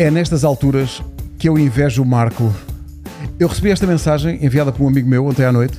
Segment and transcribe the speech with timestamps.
[0.00, 1.02] É nestas alturas
[1.38, 2.50] que eu invejo o Marco.
[3.38, 5.78] Eu recebi esta mensagem enviada por um amigo meu ontem à noite.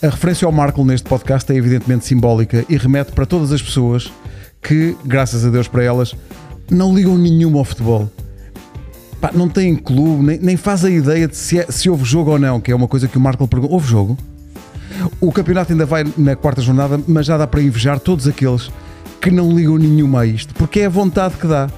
[0.00, 4.08] A referência ao Marco neste podcast é evidentemente simbólica e remete para todas as pessoas
[4.62, 6.14] que, graças a Deus para elas,
[6.70, 8.08] não ligam nenhuma ao futebol.
[9.20, 10.56] Pá, não têm clube, nem, nem
[10.86, 13.18] a ideia de se, é- se houve jogo ou não, que é uma coisa que
[13.18, 13.74] o Marco pergunta.
[13.74, 14.16] Houve jogo?
[15.20, 18.70] O campeonato ainda vai na quarta jornada, mas já dá para invejar todos aqueles
[19.20, 21.68] que não ligam nenhuma a isto, porque é a vontade que dá.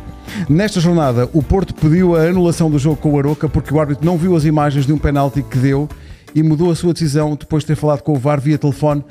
[0.48, 4.04] Nesta jornada, o Porto pediu a anulação do jogo com o Aroca porque o árbitro
[4.04, 5.88] não viu as imagens de um penalti que deu
[6.34, 9.05] e mudou a sua decisão depois de ter falado com o VAR via telefone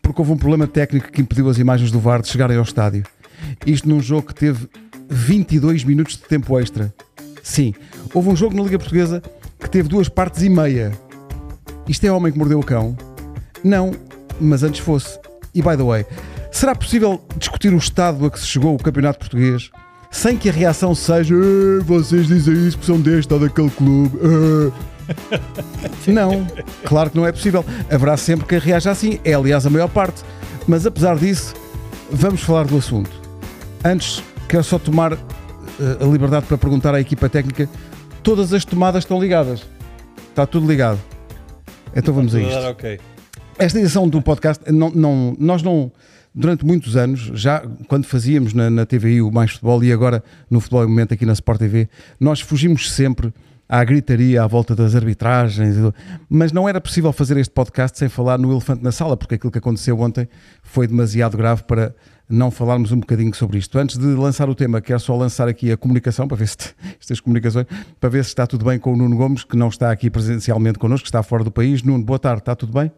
[0.00, 3.04] porque houve um problema técnico que impediu as imagens do VAR de chegarem ao estádio.
[3.66, 4.68] Isto num jogo que teve
[5.08, 6.92] 22 minutos de tempo extra.
[7.42, 7.74] Sim,
[8.12, 9.22] houve um jogo na Liga Portuguesa
[9.60, 10.92] que teve duas partes e meia.
[11.86, 12.96] Isto é homem que mordeu o cão?
[13.62, 13.92] Não,
[14.40, 15.18] mas antes fosse.
[15.54, 16.06] E by the way,
[16.50, 19.70] será possível discutir o estado a que se chegou o campeonato português
[20.12, 24.16] sem que a reação seja "Eh, vocês dizem isso porque são deste ou daquele clube?
[24.22, 24.92] eh."
[26.06, 26.46] Não,
[26.84, 27.64] claro que não é possível.
[27.90, 30.22] Haverá sempre quem reaja assim, é aliás a maior parte.
[30.68, 31.54] Mas apesar disso,
[32.10, 33.10] vamos falar do assunto.
[33.84, 35.18] Antes, quero só tomar eh,
[36.00, 37.68] a liberdade para perguntar à equipa técnica:
[38.22, 39.62] todas as tomadas estão ligadas?
[40.30, 41.00] Está tudo ligado?
[41.94, 42.52] Então vamos a isto.
[43.58, 45.90] Esta edição do podcast, não, não- nós não,
[46.34, 50.60] durante muitos anos, já quando fazíamos na, na TVI o Mais Futebol e agora no
[50.60, 51.88] Futebol em Momento aqui na Sport TV,
[52.18, 53.32] nós fugimos sempre
[53.68, 55.76] à gritaria à volta das arbitragens,
[56.28, 59.50] mas não era possível fazer este podcast sem falar no elefante na sala, porque aquilo
[59.50, 60.28] que aconteceu ontem
[60.62, 61.94] foi demasiado grave para
[62.28, 63.78] não falarmos um bocadinho sobre isto.
[63.78, 66.56] Antes de lançar o tema, quero só lançar aqui a comunicação, para ver se
[67.00, 67.66] estas comunicações,
[68.00, 70.78] para ver se está tudo bem com o Nuno Gomes, que não está aqui presencialmente
[70.78, 71.82] connosco, está fora do país.
[71.82, 72.90] Nuno, boa tarde, está tudo bem?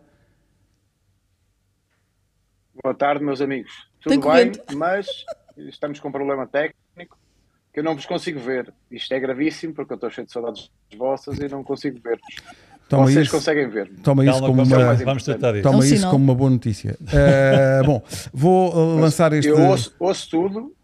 [2.84, 3.72] Boa tarde, meus amigos.
[4.06, 5.06] Tem Tudo bem, mas
[5.56, 7.16] estamos com um problema técnico
[7.72, 8.70] que eu não vos consigo ver.
[8.90, 12.20] Isto é gravíssimo porque eu estou cheio de saudades vossas e não consigo ver-vos.
[12.86, 13.96] Toma Vocês isso, conseguem ver-me.
[14.00, 15.62] toma isso como calma, uma, vamos tratar disso.
[15.62, 16.94] toma É isso como uma boa notícia.
[17.10, 18.02] Eh, bom,
[18.34, 19.48] vou uh, lançar este.
[19.48, 20.74] Eu ouço, ouço tudo.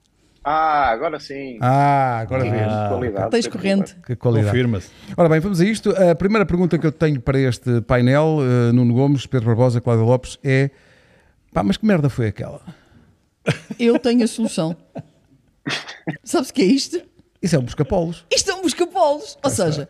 [0.43, 1.59] Ah, agora sim.
[1.60, 2.55] Ah, agora vês.
[2.55, 3.31] de qualidade.
[3.31, 3.97] Tens corrente.
[4.06, 4.47] Que qualidade.
[4.47, 4.91] Confirma-se.
[5.15, 5.91] Ora bem, vamos a isto.
[5.91, 10.06] A primeira pergunta que eu tenho para este painel, eh, Nuno Gomes, Pedro Barbosa, Cláudio
[10.06, 10.71] Lopes, é:
[11.53, 12.61] pá, mas que merda foi aquela?
[13.78, 14.77] Eu tenho a solução.
[16.25, 17.00] Sabes o que é isto?
[17.43, 18.25] Isso é um busca-polos.
[18.31, 19.38] Isto é um busca-polos.
[19.43, 19.89] Ou seja,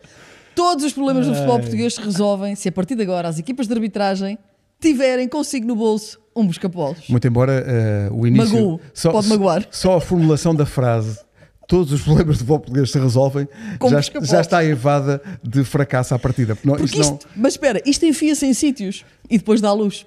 [0.55, 3.67] todos os problemas do futebol português se resolvem se a partir de agora as equipas
[3.67, 4.37] de arbitragem
[4.79, 7.07] tiverem consigo no bolso um busca-polos.
[7.09, 8.53] Muito embora eh, o início.
[8.55, 8.81] Magoou.
[9.11, 9.67] Pode magoar.
[9.69, 11.19] Só a formulação da frase.
[11.67, 13.47] Todos os problemas do futebol português se resolvem.
[13.89, 16.55] Já, já está evada de fracasso à partida.
[16.55, 20.05] Porque não- Porque isto não- mas espera, isto enfia-se em sítios e depois dá luz.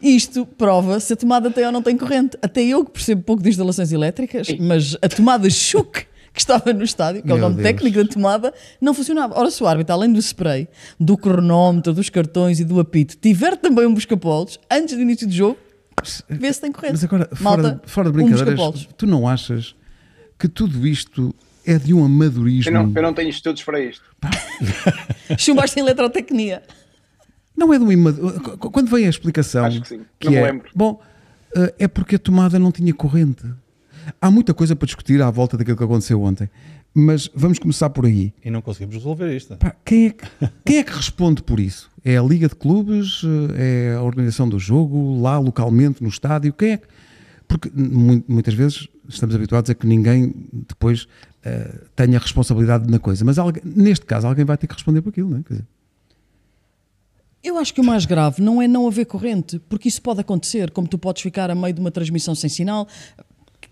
[0.00, 2.36] Isto prova se a tomada tem ou não tem corrente.
[2.42, 6.82] Até eu que percebo pouco de instalações elétricas, mas a tomada Schuck que estava no
[6.82, 7.68] estádio, que é o nome Deus.
[7.68, 9.38] técnico da tomada, não funcionava.
[9.38, 10.66] Ora, se o árbitro, além do spray,
[10.98, 15.32] do cronómetro, dos cartões e do apito, tiver também um busca-polos, antes do início do
[15.32, 15.56] jogo,
[16.28, 16.94] vê se tem corrente.
[16.94, 18.88] Mas agora, Malta, fora, fora de um brincadeiras, busca-polos.
[18.98, 19.76] tu não achas
[20.36, 21.32] que tudo isto
[21.64, 22.68] é de um amadorismo?
[22.68, 24.04] Eu não, eu não tenho estudos para isto.
[25.38, 26.62] Chumbaste em eletrotecnia.
[27.56, 28.40] Não é de um amadorismo.
[28.58, 29.64] Quando vem a explicação.
[29.64, 30.00] Acho que sim.
[30.18, 30.68] que Não me é, lembro.
[30.74, 31.00] Bom,
[31.56, 33.44] eh, é porque a tomada não tinha corrente.
[34.20, 36.48] Há muita coisa para discutir à volta daquilo que aconteceu ontem.
[36.96, 38.32] Mas vamos começar por aí.
[38.44, 39.56] E não conseguimos resolver isto.
[39.56, 40.24] Pá, quem, é que,
[40.64, 41.90] quem é que responde por isso?
[42.04, 43.22] É a Liga de Clubes?
[43.56, 45.20] É a organização do jogo?
[45.20, 46.52] Lá localmente, no estádio?
[46.52, 46.86] Quem é que.
[47.48, 51.06] Porque mu- muitas vezes estamos habituados a que ninguém depois
[51.44, 53.24] eh, tenha responsabilidade na coisa.
[53.24, 55.42] Mas alguém- neste caso, alguém vai ter que responder por aquilo, não é?
[55.42, 55.66] Quer dizer,
[57.44, 60.70] Eu acho que o mais grave não é não haver corrente, porque isso pode acontecer,
[60.70, 62.88] como tu podes ficar a meio de uma transmissão sem sinal,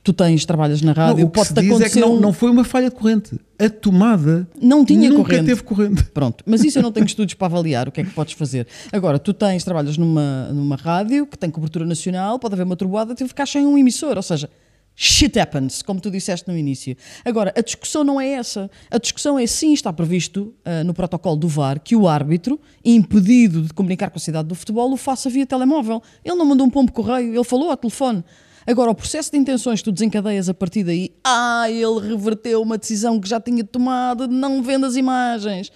[0.05, 2.33] tu tens, trabalhas na rádio, não, que pode-te diz é que acontecer não, um- não
[2.33, 3.41] foi uma falha de corrente.
[3.59, 5.47] A tomada Não tinha nunca corrente.
[5.47, 6.03] teve corrente.
[6.13, 8.67] Pronto, mas isso eu não tenho estudos para avaliar o que é que podes fazer.
[8.93, 13.15] Agora, tu tens, trabalhas numa, numa rádio que tem cobertura nacional, pode haver uma trovoada,
[13.15, 14.51] tu ficar sem um emissor, ou seja,
[14.95, 16.97] shit happens, como tu disseste no início.
[17.25, 18.71] Agora, a discussão não é essa.
[18.91, 23.63] A discussão é sim, está previsto ah, no protocolo do VAR que o árbitro, impedido
[23.63, 26.03] de comunicar com a cidade do futebol, o faça via telemóvel.
[26.25, 28.25] Ele não mandou um pombo correio, ele falou ao telefone.
[28.67, 32.79] Agora, o processo de intenções que tu desencadeias a partir daí, ah, ele reverteu uma
[32.79, 35.73] decisão que já tinha tomado, não vendo as imagens.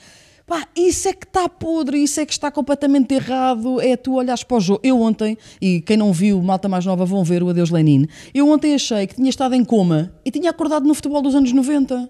[0.47, 3.81] Pá, isso é que está podre, isso é que está completamente errado.
[3.81, 4.81] É tu olhares para o jogo.
[4.83, 8.07] Eu ontem, e quem não viu, malta mais nova vão ver o Adeus Lenin.
[8.33, 11.53] Eu ontem achei que tinha estado em coma e tinha acordado no futebol dos anos
[11.53, 12.09] 90.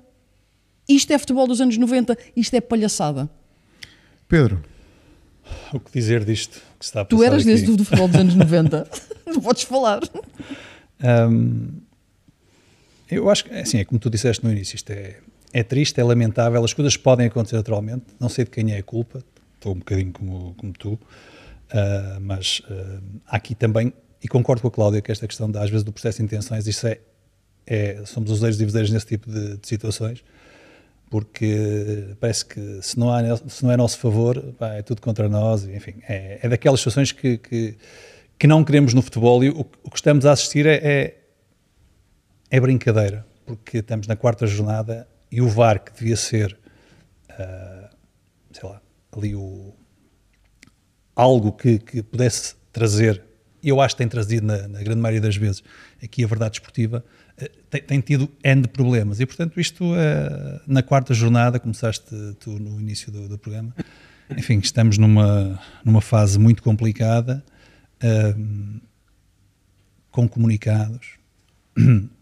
[0.89, 3.29] Isto é futebol dos anos 90, isto é palhaçada.
[4.29, 4.63] Pedro,
[5.73, 7.47] O que dizer disto que se está a Tu eras aqui?
[7.47, 8.91] desde do futebol dos anos 90.
[9.27, 10.01] não podes falar.
[11.31, 11.69] Hum,
[13.11, 15.21] eu acho que, assim, é como tu disseste no início, isto é,
[15.53, 18.83] é triste, é lamentável, as coisas podem acontecer naturalmente, não sei de quem é a
[18.83, 19.23] culpa,
[19.55, 24.71] estou um bocadinho como, como tu, uh, mas uh, aqui também, e concordo com a
[24.71, 26.99] Cláudia, que esta questão, de, às vezes, do processo de intenções, isso é,
[27.67, 30.23] é somos os ex diviseiros nesse tipo de, de, situações,
[31.09, 35.29] porque parece que se não, há, se não é nosso favor, pá, é tudo contra
[35.29, 37.77] nós, enfim, é, é daquelas situações que, que,
[38.39, 41.19] que, não queremos no futebol e o, o que estamos a assistir é, é,
[42.51, 46.57] é brincadeira, porque estamos na quarta jornada e o VAR, que devia ser,
[47.31, 47.89] uh,
[48.53, 48.81] sei lá,
[49.17, 49.75] ali o,
[51.15, 53.23] algo que, que pudesse trazer,
[53.63, 55.63] e eu acho que tem trazido na, na grande maioria das vezes,
[56.03, 57.05] aqui a verdade esportiva,
[57.41, 59.21] uh, tem, tem, tido N de problemas.
[59.21, 62.05] E, portanto, isto uh, na quarta jornada, começaste
[62.39, 63.75] tu no início do, do programa,
[64.31, 67.45] enfim, estamos numa, numa fase muito complicada,
[70.11, 71.11] com comunicados.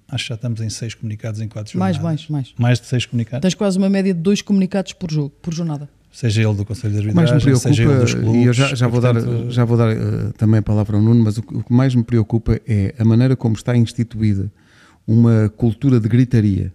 [0.08, 2.28] Acho que já estamos em seis comunicados em quatro mais, jornadas.
[2.28, 2.80] Mais, mais, mais.
[2.80, 3.42] de seis comunicados.
[3.42, 5.88] Tens quase uma média de dois comunicados por jogo, por jornada.
[6.14, 8.42] Seja ele do Conselho de Arbitragem, seja ele dos clubes.
[8.42, 9.26] E eu já, já vou portanto...
[9.26, 11.92] dar, já vou dar uh, também a palavra ao Nuno, mas o, o, que mais
[11.92, 14.48] me preocupa é a maneira como está instituída
[15.04, 16.72] uma cultura de gritaria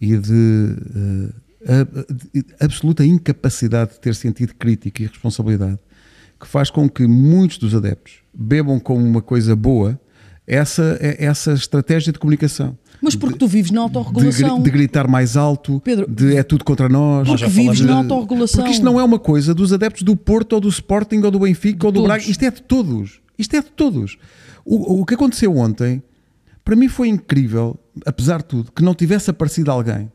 [0.00, 1.34] e de, uh,
[1.66, 5.80] a, de absoluta incapacidade de ter sentido crítico e responsabilidade,
[6.38, 10.00] que faz com que muitos dos adeptos bebam como uma coisa boa
[10.46, 12.76] essa, essa estratégia de comunicação.
[13.00, 14.58] Mas porque de, tu vives na autorregulação.
[14.58, 17.26] De, de, gritar mais alto, Pedro, de é tudo contra nós.
[17.26, 18.60] Porque vives na autorregulação.
[18.60, 21.40] Porque isto não é uma coisa dos adeptos do Porto ou do Sporting ou do
[21.40, 22.22] Benfica ou do Braga.
[22.22, 23.20] Isto é de todos.
[23.38, 24.18] Isto é de todos.
[24.64, 26.02] O, o que aconteceu ontem,
[26.64, 30.10] para mim foi incrível, apesar de tudo, que não tivesse aparecido alguém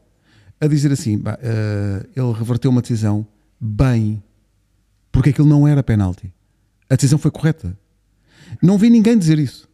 [0.61, 3.27] a dizer assim: bah, uh, ele reverteu uma decisão
[3.59, 4.23] bem,
[5.11, 6.33] porque aquilo não era penalti.
[6.89, 7.77] A decisão foi correta.
[8.61, 9.67] Não vi ninguém dizer isso.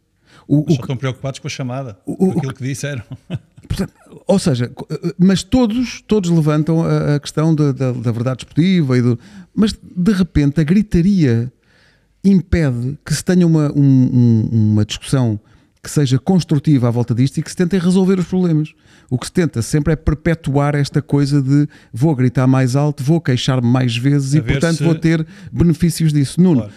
[0.46, 3.02] O, o, estão preocupados com a chamada, o, com aquilo que disseram.
[3.66, 3.92] Portanto,
[4.26, 4.70] ou seja,
[5.18, 9.18] mas todos, todos levantam a, a questão da, da, da, verdade esportiva, e do,
[9.54, 11.52] mas de repente a gritaria
[12.22, 15.40] impede que se tenha uma, um, uma discussão
[15.84, 18.74] que seja construtiva à volta disto e que se tentem resolver os problemas.
[19.10, 23.20] O que se tenta sempre é perpetuar esta coisa de vou gritar mais alto, vou
[23.20, 24.82] queixar-me mais vezes a e, portanto, se...
[24.82, 26.40] vou ter benefícios disso.
[26.40, 26.72] Nuno, claro.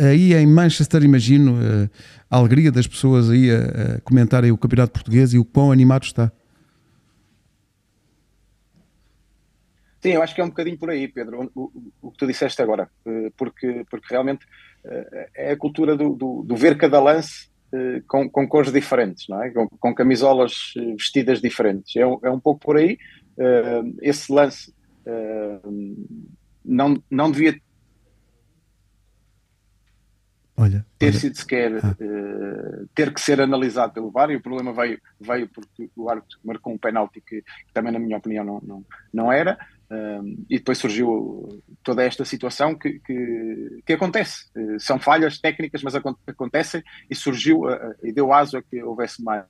[0.00, 1.90] uh, aí em Manchester, imagino uh,
[2.30, 6.04] a alegria das pessoas aí a, a comentarem o campeonato português e o quão animado
[6.04, 6.30] está.
[10.00, 12.26] Sim, eu acho que é um bocadinho por aí, Pedro, o, o, o que tu
[12.26, 14.44] disseste agora, eh, porque, porque realmente
[15.36, 17.51] é a cultura do, do, do ver cada lance
[18.06, 19.50] com, com, cores diferentes, não é?
[19.50, 21.96] com, com camisolas eh, vestidas diferentes.
[21.96, 22.98] É, é um pouco por aí.
[23.36, 24.74] Uh, esse lance
[26.64, 27.58] não, não devia
[30.56, 31.18] olha, ter olha.
[31.18, 31.96] sido sequer ah.
[32.94, 36.72] ter que ser analisado pelo VAR e o problema veio, veio porque o árbitro marcou
[36.72, 39.58] um penalti que, que também na minha opinião não, não, não era
[40.48, 44.46] e depois surgiu toda esta situação que, que, que acontece.
[44.56, 45.94] Uh, são falhas técnicas, mas
[46.26, 49.44] acontecem e surgiu uh, e deu aso a que houvesse mais,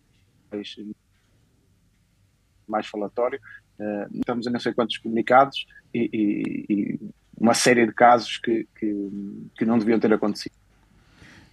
[2.67, 3.39] mais falatório.
[3.79, 7.01] Uh, estamos a não sei quantos comunicados e, e, e
[7.39, 10.55] uma série de casos que, que, que, não deviam ter acontecido.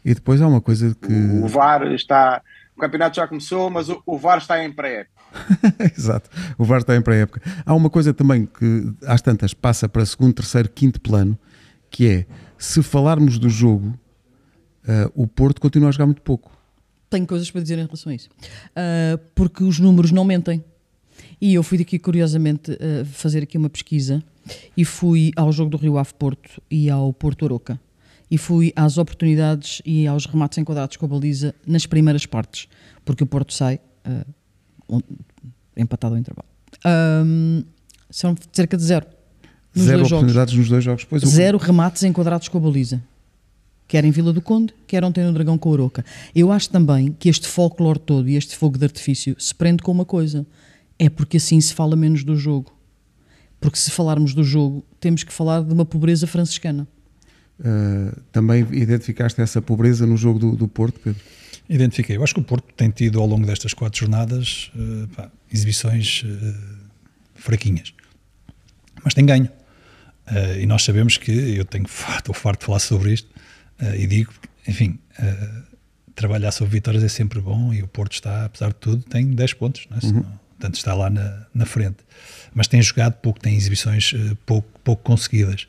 [0.04, 1.12] E depois há uma coisa que.
[1.12, 2.42] O, o VAR está.
[2.76, 5.19] O campeonato já começou, mas o, o VAR está em pré-época.
[5.98, 7.42] Exato, o VAR está em pré-época.
[7.66, 11.38] Há uma coisa também que às tantas passa para segundo, terceiro, quinto plano,
[11.90, 12.26] que é
[12.58, 13.98] se falarmos do jogo,
[14.84, 16.52] uh, o Porto continua a jogar muito pouco.
[17.10, 18.30] Tenho coisas para dizer em relação a isso.
[18.30, 20.64] Uh, porque os números não mentem.
[21.42, 24.24] E eu fui aqui, curiosamente, uh, fazer aqui uma pesquisa
[24.76, 27.80] e fui ao jogo do Rio Ave Porto e ao Porto Aroca.
[28.30, 32.68] E fui às oportunidades e aos remates enquadrados com a baliza nas primeiras partes,
[33.04, 33.80] porque o Porto sai
[35.76, 36.48] empatado ao intervalo.
[36.86, 37.64] Um,
[38.10, 39.06] são cerca de zero.
[39.78, 40.56] zero oportunidades jogos.
[40.56, 41.04] nos dois jogos.
[41.06, 41.62] Pois zero o...
[41.62, 43.02] remates enquadrados com a baliza.
[43.88, 46.06] Quer em Vila do Conde, quer ontem no Dragão com a Oroca.
[46.36, 49.92] Eu acho também que este folclore todo e este fogo de artifício se prende com
[49.92, 50.46] uma coisa.
[51.00, 52.72] É porque assim se fala menos do jogo.
[53.60, 56.88] Porque se falarmos do jogo, temos que falar de uma pobreza franciscana.
[57.60, 61.22] Uh, também identificaste essa pobreza no jogo do, do Porto, Pedro?
[61.70, 62.18] Identifiquei.
[62.18, 66.24] Eu acho que o Porto tem tido ao longo destas quatro jornadas uh, pá, exibições
[66.24, 66.56] uh,
[67.36, 67.94] fraquinhas,
[69.04, 69.50] mas tem ganho.
[70.28, 71.86] Uh, e nós sabemos que, eu tenho
[72.18, 73.30] estou farto de falar sobre isto,
[73.98, 74.34] e digo,
[74.68, 75.00] enfim,
[76.14, 79.54] trabalhar sobre vitórias é sempre bom e o Porto está, apesar de tudo, tem 10
[79.54, 80.06] pontos, não é?
[80.06, 80.22] uhum.
[80.22, 82.00] portanto está lá na, na, frente.
[82.54, 84.14] Mas tem jogado pouco, tem exibições
[84.46, 85.66] pouco, pouco conseguidas.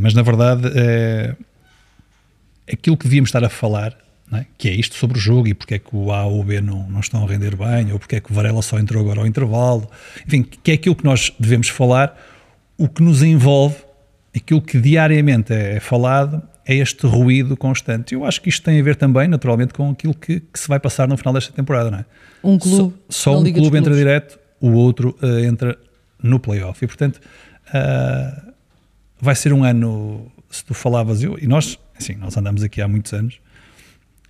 [0.00, 1.36] mas na verdade, é,
[2.72, 3.94] aquilo que devíamos estar a falar
[4.32, 4.46] é?
[4.58, 6.60] que é isto sobre o jogo e porque é que o A ou o B
[6.60, 9.20] não, não estão a render bem, ou porque é que o Varela só entrou agora
[9.20, 9.88] ao intervalo,
[10.26, 12.18] enfim, que é aquilo que nós devemos falar,
[12.76, 13.76] o que nos envolve,
[14.36, 18.14] aquilo que diariamente é falado, é este ruído constante.
[18.14, 20.78] Eu acho que isto tem a ver também, naturalmente, com aquilo que, que se vai
[20.78, 22.04] passar no final desta temporada, não é?
[22.44, 22.94] Um clube.
[23.08, 25.78] Só, só um clube entra direto, o outro uh, entra
[26.22, 26.84] no playoff.
[26.84, 27.20] E, portanto,
[27.68, 28.52] uh,
[29.18, 32.86] vai ser um ano, se tu falavas, eu, e nós, assim, nós andamos aqui há
[32.86, 33.40] muitos anos,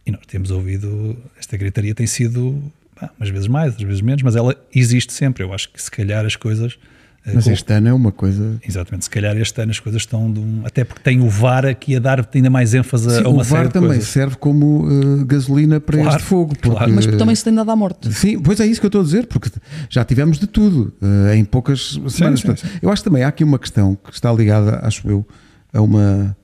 [0.08, 2.60] e nós temos ouvido, esta gritaria tem sido,
[3.00, 5.44] bah, umas vezes mais, às vezes menos, mas ela existe sempre.
[5.44, 6.78] Eu acho que se calhar as coisas
[7.26, 8.58] eh, Mas este ano é uma coisa.
[8.66, 10.32] Exatamente, se calhar este ano as coisas estão.
[10.32, 10.62] De um...
[10.64, 13.66] Até porque tem o VAR aqui a dar ainda mais ênfase Sim, a uma série
[13.66, 13.80] de coisas.
[13.80, 16.54] O VAR também serve como uh, gasolina para claro, este fogo.
[16.54, 16.70] Porque...
[16.70, 16.92] Claro.
[16.92, 18.12] Mas também se tem dado à morte.
[18.12, 19.50] Sim, pois é isso que eu estou a dizer, porque
[19.90, 22.40] já tivemos de tudo uh, em poucas semanas.
[22.40, 22.78] Sim, sim, sim.
[22.80, 25.26] Eu acho também há aqui uma questão que está ligada, acho eu,
[25.72, 26.36] a uma,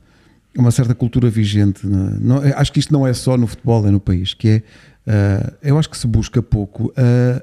[0.56, 1.87] uma certa cultura vigente.
[1.87, 4.62] Não, acho que isto não é só no futebol, é no país, que é.
[5.06, 6.92] Uh, eu acho que se busca pouco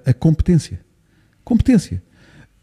[0.05, 0.79] a competência.
[1.43, 2.01] Competência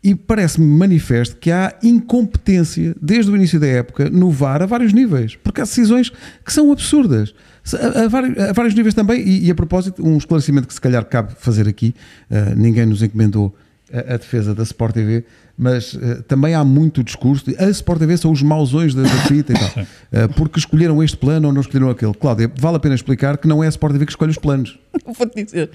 [0.02, 4.92] e parece-me manifesto que há incompetência desde o início da época no VAR a vários
[4.92, 6.10] níveis, porque há decisões
[6.44, 7.34] que são absurdas.
[7.74, 10.80] A, a, vários, a vários, níveis também, e, e, a propósito, um esclarecimento que se
[10.80, 11.94] calhar cabe fazer aqui,
[12.30, 13.54] uh, ninguém nos encomendou
[13.92, 15.24] a, a, defesa da Sport TV,
[15.56, 19.08] mas uh, também há muito discurso de a Sport TV são os mausões da, da
[19.08, 19.82] fita e tal,
[20.24, 22.14] uh, porque escolheram este plano ou não escolheram aquele.
[22.14, 24.78] Cláudia, vale a pena explicar que não é a Sport TV que escolhe os planos.
[25.04, 25.70] Vou-te dizer,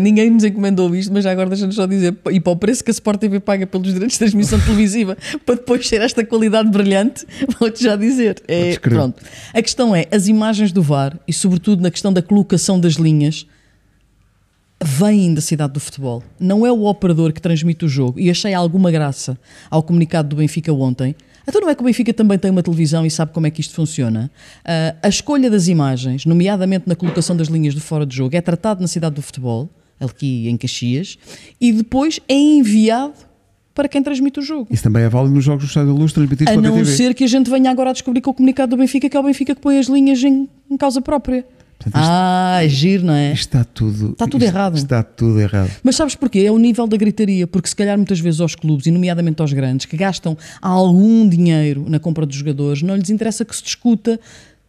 [0.00, 2.90] ninguém nos encomendou isto, mas já agora deixa-nos só dizer, e para o preço que
[2.90, 7.26] a Sport TV paga pelos direitos de transmissão televisiva, para depois ser esta qualidade brilhante,
[7.58, 8.42] vou-te já dizer.
[8.48, 9.22] É, pronto.
[9.54, 13.46] A questão é, as imagens do VAR, e sobretudo na questão da colocação das linhas,
[14.82, 16.22] vêm da cidade do futebol.
[16.38, 18.18] Não é o operador que transmite o jogo.
[18.18, 19.38] E achei alguma graça
[19.70, 21.14] ao comunicado do Benfica ontem.
[21.46, 23.60] Então não é que o Benfica também tem uma televisão e sabe como é que
[23.60, 24.30] isto funciona?
[24.60, 28.40] Uh, a escolha das imagens, nomeadamente na colocação das linhas de fora de jogo, é
[28.40, 29.68] tratado na cidade do futebol,
[29.98, 31.18] aqui em Caxias,
[31.60, 33.14] e depois é enviado
[33.74, 34.68] para quem transmite o jogo.
[34.70, 36.84] Isso também é válido nos jogos do Estádio da Luz transmitidos a pela A não
[36.84, 39.20] ser que a gente venha agora a descobrir com o comunicado do Benfica que é
[39.20, 41.44] o Benfica que põe as linhas em, em causa própria.
[41.82, 43.32] Portanto, ah, giro, não é?
[43.32, 44.76] está tudo, está tudo isto, errado.
[44.76, 45.70] Está tudo errado.
[45.82, 46.40] Mas sabes porquê?
[46.40, 49.50] É o nível da gritaria, porque se calhar muitas vezes aos clubes, e nomeadamente aos
[49.54, 54.20] grandes, que gastam algum dinheiro na compra dos jogadores, não lhes interessa que se discuta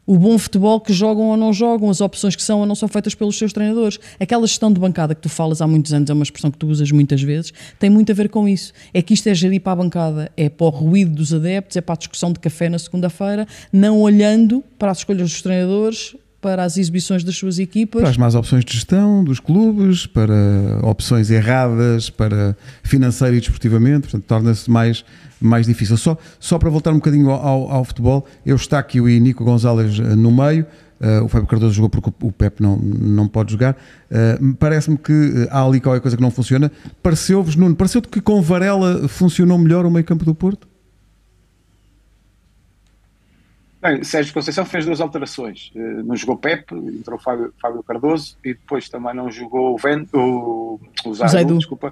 [0.06, 2.88] o bom futebol que jogam ou não jogam, as opções que são ou não são
[2.88, 4.00] feitas pelos seus treinadores.
[4.18, 6.68] Aquela gestão de bancada que tu falas há muitos anos, é uma expressão que tu
[6.68, 8.72] usas muitas vezes, tem muito a ver com isso.
[8.94, 11.82] É que isto é gerir para a bancada, é para o ruído dos adeptos, é
[11.82, 16.63] para a discussão de café na segunda-feira, não olhando para as escolhas dos treinadores, para
[16.63, 18.01] as exibições das suas equipas.
[18.01, 20.33] Para as más opções de gestão dos clubes, para
[20.81, 25.05] opções erradas, para financeiro e desportivamente, portanto torna-se mais,
[25.39, 25.95] mais difícil.
[25.95, 30.15] Só, só para voltar um bocadinho ao, ao futebol, eu Estáquio e Nico Gonzalez eh,
[30.15, 30.65] no meio,
[31.00, 35.48] uh, o Fábio Cardoso jogou porque o Pep não, não pode jogar, uh, parece-me que
[35.51, 36.71] há ali qualquer coisa que não funciona.
[37.03, 40.70] Pareceu-vos, Nuno, pareceu-te que com Varela funcionou melhor o meio campo do Porto?
[43.81, 45.71] Bem, Sérgio Conceição fez duas alterações.
[45.75, 50.07] Uh, não jogou Pepe, entrou Fábio, Fábio Cardoso e depois também não jogou o, Ven,
[50.13, 51.91] o, o Zaidu, desculpa,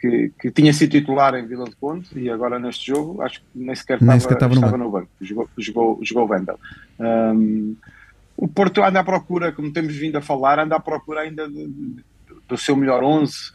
[0.00, 3.46] que, que, tinha sido titular em Vila de Conde e agora neste jogo acho que
[3.54, 4.84] nem sequer, nem estava, estava, no, estava banco.
[4.84, 5.10] no, banco.
[5.20, 6.58] Jogou, jogou, jogou o Vendel.
[6.98, 7.76] Um,
[8.36, 11.68] o Porto anda à procura, como temos vindo a falar, anda à procura ainda de,
[11.68, 12.04] de,
[12.48, 13.52] do seu melhor 11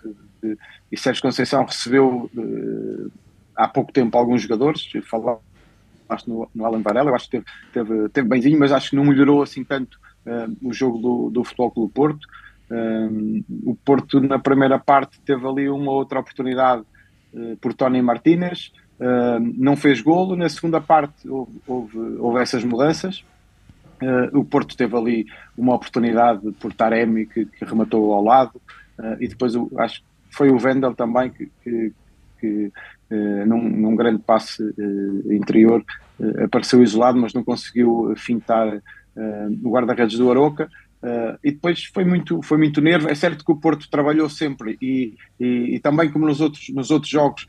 [0.91, 3.11] e Sérgio Conceição recebeu uh,
[3.55, 5.37] há pouco tempo alguns jogadores, falar
[6.09, 9.05] acho no, no Alan Varela, eu acho que teve, teve, teve mas acho que não
[9.05, 12.27] melhorou assim tanto uh, o jogo do, do Futebol Clube Porto.
[12.71, 16.83] Um, o Porto na primeira parte teve ali uma outra oportunidade
[17.33, 22.63] uh, por Tony Martínez, uh, não fez golo, na segunda parte houve, houve, houve essas
[22.63, 23.23] mudanças.
[24.01, 25.25] Uh, o Porto teve ali
[25.57, 28.61] uma oportunidade por Taremi que, que rematou ao lado
[29.19, 31.91] e depois acho que foi o Vendel também que, que,
[32.39, 32.71] que
[33.45, 34.63] num, num, grande passe
[35.29, 35.83] interior
[36.19, 40.69] uh, apareceu isolado, mas não conseguiu fintar uh, o guarda-redes do Aroca.
[41.01, 43.09] Uh, e depois foi muito, foi muito nervo.
[43.09, 46.91] É certo que o Porto trabalhou sempre e, e, e também, como nos outros, nos
[46.91, 47.45] outros jogos,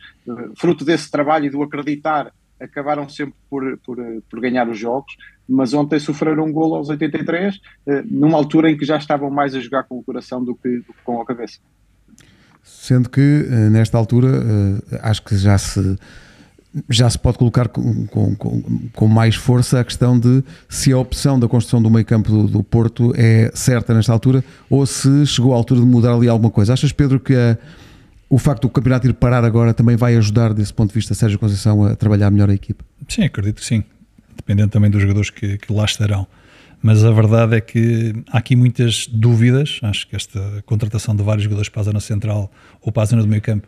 [0.56, 5.16] fruto desse trabalho e do acreditar, acabaram sempre por, por, por, ganhar os jogos.
[5.49, 7.61] Mas ontem sofreram um gol aos 83,
[8.06, 10.92] numa altura em que já estavam mais a jogar com o coração do que, do
[10.92, 11.61] que com a cabeça.
[12.64, 13.21] Sendo que,
[13.71, 14.42] nesta altura,
[15.02, 15.99] acho que já se
[16.88, 18.35] já se pode colocar com, com,
[18.92, 22.49] com, mais força a questão de se a opção da construção do meio campo do,
[22.49, 26.50] do, Porto é certa nesta altura ou se chegou à altura de mudar ali alguma
[26.50, 26.73] coisa.
[26.73, 27.56] Achas, Pedro, que a,
[28.28, 31.38] o facto do campeonato ir parar agora também vai ajudar, desse ponto de vista, Sérgio
[31.38, 32.85] Conceição a trabalhar melhor a equipa?
[33.09, 33.85] Sim, acredito que sim.
[34.37, 36.26] Dependendo também dos jogadores que, que lá estarão.
[36.84, 39.80] Mas a verdade é que há aqui muitas dúvidas.
[39.82, 43.22] Acho que esta contratação de vários jogadores para a zona central ou para a zona
[43.22, 43.66] do meio campo,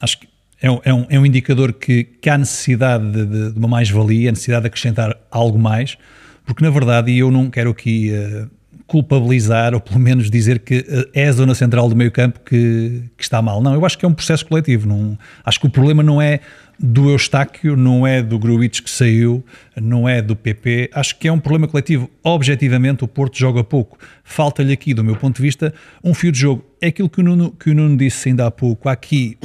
[0.00, 0.26] acho que
[0.62, 4.30] é um, é um, é um indicador que, que há necessidade de, de uma mais-valia,
[4.30, 5.98] a necessidade de acrescentar algo mais,
[6.46, 8.50] porque na verdade, e eu não quero aqui uh,
[8.86, 13.02] culpabilizar, ou pelo menos dizer que uh, é a zona central do meio campo que,
[13.14, 13.60] que, está mal.
[13.60, 14.88] Não, eu acho que é um processo coletivo.
[14.88, 16.40] Não, acho que o problema não é
[16.78, 19.44] do Eustáquio, não é do Gruitch que saiu,
[19.80, 20.90] não é do PP.
[20.92, 22.10] Acho que é um problema coletivo.
[22.22, 23.98] Objetivamente, o Porto joga pouco.
[24.22, 26.64] Falta-lhe aqui, do meu ponto de vista, um fio de jogo.
[26.80, 28.88] É aquilo que o Nuno, que o Nuno disse ainda há pouco.
[28.88, 29.38] Aqui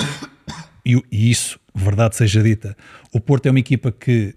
[0.86, 2.76] e, e isso, verdade seja dita,
[3.14, 4.36] o Porto é uma equipa que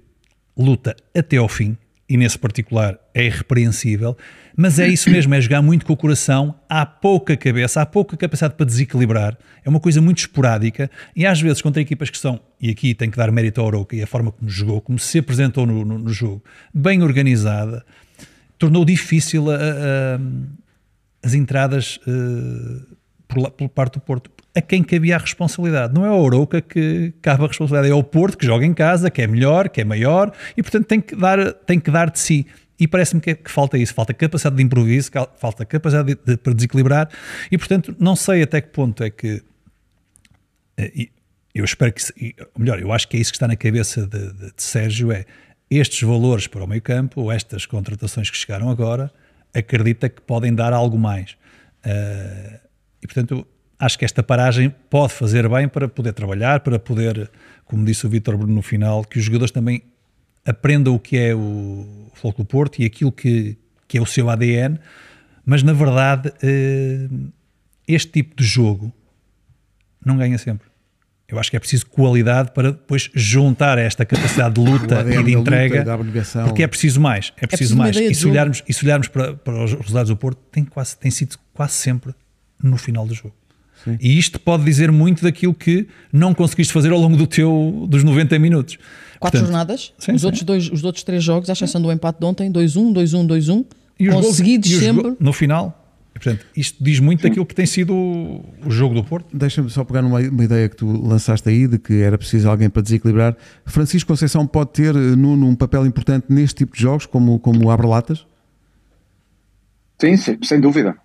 [0.56, 1.76] luta até ao fim,
[2.12, 4.14] e nesse particular é irrepreensível,
[4.54, 8.18] mas é isso mesmo, é jogar muito com o coração, há pouca cabeça, há pouca
[8.18, 12.38] capacidade para desequilibrar, é uma coisa muito esporádica, e às vezes contra equipas que são,
[12.60, 15.20] e aqui tem que dar mérito ao Oroca e a forma como jogou, como se
[15.20, 17.82] apresentou no, no, no jogo, bem organizada,
[18.58, 20.20] tornou difícil a, a,
[21.22, 22.94] as entradas uh,
[23.26, 25.94] por, por, parte do Porto a quem cabia a responsabilidade.
[25.94, 29.10] Não é o Oroca que cabe a responsabilidade, é o Porto que joga em casa,
[29.10, 32.18] que é melhor, que é maior e, portanto, tem que dar, tem que dar de
[32.18, 32.46] si.
[32.78, 36.52] E parece-me que, que, falta isso, falta capacidade de improviso, falta capacidade de, de, para
[36.52, 37.08] desequilibrar
[37.50, 39.42] e, portanto, não sei até que ponto é que.
[40.76, 41.08] Eh,
[41.54, 42.02] eu espero que.
[42.58, 45.24] Melhor, eu acho que é isso que está na cabeça de, de, de Sérgio: é
[45.70, 49.12] estes valores para o meio campo, estas contratações que chegaram agora,
[49.54, 51.32] acredita que podem dar algo mais.
[51.84, 52.58] Uh,
[53.02, 53.46] e, portanto,
[53.82, 57.28] acho que esta paragem pode fazer bem para poder trabalhar, para poder,
[57.64, 59.82] como disse o Vítor Bruno no final, que os jogadores também
[60.46, 63.58] aprendam o que é o Futebol Porto e aquilo que,
[63.88, 64.78] que é o seu ADN,
[65.44, 67.08] mas na verdade eh,
[67.88, 68.92] este tipo de jogo
[70.04, 70.68] não ganha sempre.
[71.26, 75.32] Eu acho que é preciso qualidade para depois juntar esta capacidade de luta e de
[75.32, 75.84] entrega,
[76.44, 77.96] porque é preciso mais, é preciso, é preciso mais.
[77.96, 81.10] E se, olharmos, e se olharmos para, para os resultados do Porto, tem, quase, tem
[81.10, 82.14] sido quase sempre
[82.62, 83.34] no final do jogo.
[83.84, 83.98] Sim.
[84.00, 88.04] E isto pode dizer muito daquilo que não conseguiste fazer ao longo do teu, dos
[88.04, 88.76] 90 minutos.
[89.18, 90.26] Quatro Portanto, jornadas, sim, os, sim.
[90.26, 93.26] Outros dois, os outros três jogos, à exceção do empate de ontem, 2-1, 2-1,
[93.98, 95.16] 2-1, conseguidos sempre.
[95.20, 95.82] No final,
[96.14, 97.28] Portanto, isto diz muito Sim.
[97.28, 99.36] daquilo que tem sido o, o jogo do Porto.
[99.36, 102.70] Deixa-me só pegar numa uma ideia que tu lançaste aí, de que era preciso alguém
[102.70, 103.36] para desequilibrar.
[103.64, 107.70] Francisco Conceição pode ter, eh, Nuno, um papel importante neste tipo de jogos, como, como
[107.70, 108.26] abre-latas?
[109.98, 110.96] Sim, sim, sem dúvida.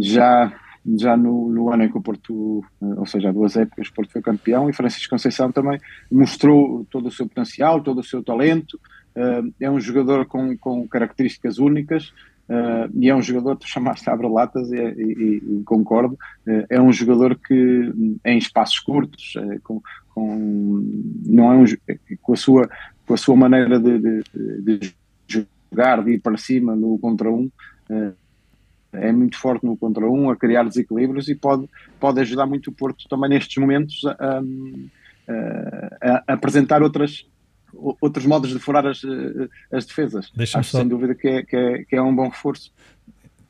[0.00, 0.52] Já
[0.86, 3.94] já no, no, ano em que o Porto, eh, ou seja, há duas épocas, o
[3.94, 8.22] Porto foi campeão e Francisco Conceição também mostrou todo o seu potencial, todo o seu
[8.22, 8.78] talento.
[9.16, 12.08] Uh, é um jogador com, com características únicas
[12.48, 16.18] uh, e é um jogador, tu chamaste abre-latas e, e, e, concordo,
[16.68, 17.92] é um jogador que
[18.24, 19.80] em espaços curtos, com,
[20.12, 20.84] com,
[21.24, 21.64] não é um,
[22.20, 22.68] com, a sua,
[23.06, 24.94] com a sua maneira de, de, de
[25.28, 27.48] jogar, de ir para cima no contra um
[28.94, 31.68] é muito forte no contra um, a criar desequilíbrios e pode,
[32.00, 34.42] pode ajudar muito o Porto também nestes momentos a,
[36.00, 37.26] a, a apresentar outras,
[38.00, 39.02] outros modos de furar as,
[39.72, 40.30] as defesas.
[40.38, 40.78] Acho só...
[40.78, 42.72] sem dúvida que é, que, é, que é um bom reforço.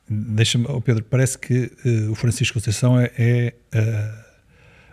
[0.07, 4.24] Deixa-me, oh Pedro, parece que uh, o Francisco Conceição é, é uh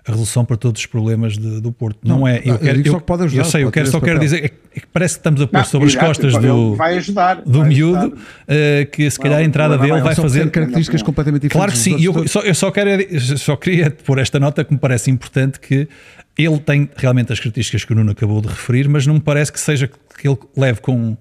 [0.06, 1.98] a resolução para todos os problemas de, do Porto.
[2.02, 2.38] Não, não é.
[2.44, 5.14] Eu, quero, eu, eu, ajudar, eu sei, eu quero, só quero dizer é que parece
[5.14, 8.16] que estamos a pôr não, sobre as costas do, vai ajudar, do vai miúdo ajudar.
[8.16, 11.56] Uh, que se calhar a entrada dele vai fazer características completamente diferentes.
[11.56, 12.90] Claro que sim, eu, só, eu só, quero,
[13.38, 15.88] só queria pôr esta nota que me parece importante que
[16.36, 19.52] ele tem realmente as características que o Nuno acabou de referir, mas não me parece
[19.52, 19.88] que seja
[20.18, 21.16] que ele leve com,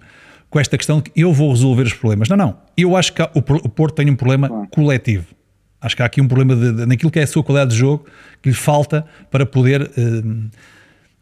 [0.50, 2.30] com esta questão de que eu vou resolver os problemas.
[2.30, 2.58] Não, não.
[2.76, 5.26] Eu acho que o, o Porto tem um problema coletivo
[5.82, 7.78] Acho que há aqui um problema de, de, naquilo que é a sua qualidade de
[7.78, 8.06] jogo
[8.42, 9.82] que lhe falta para poder.
[9.82, 10.50] Uh,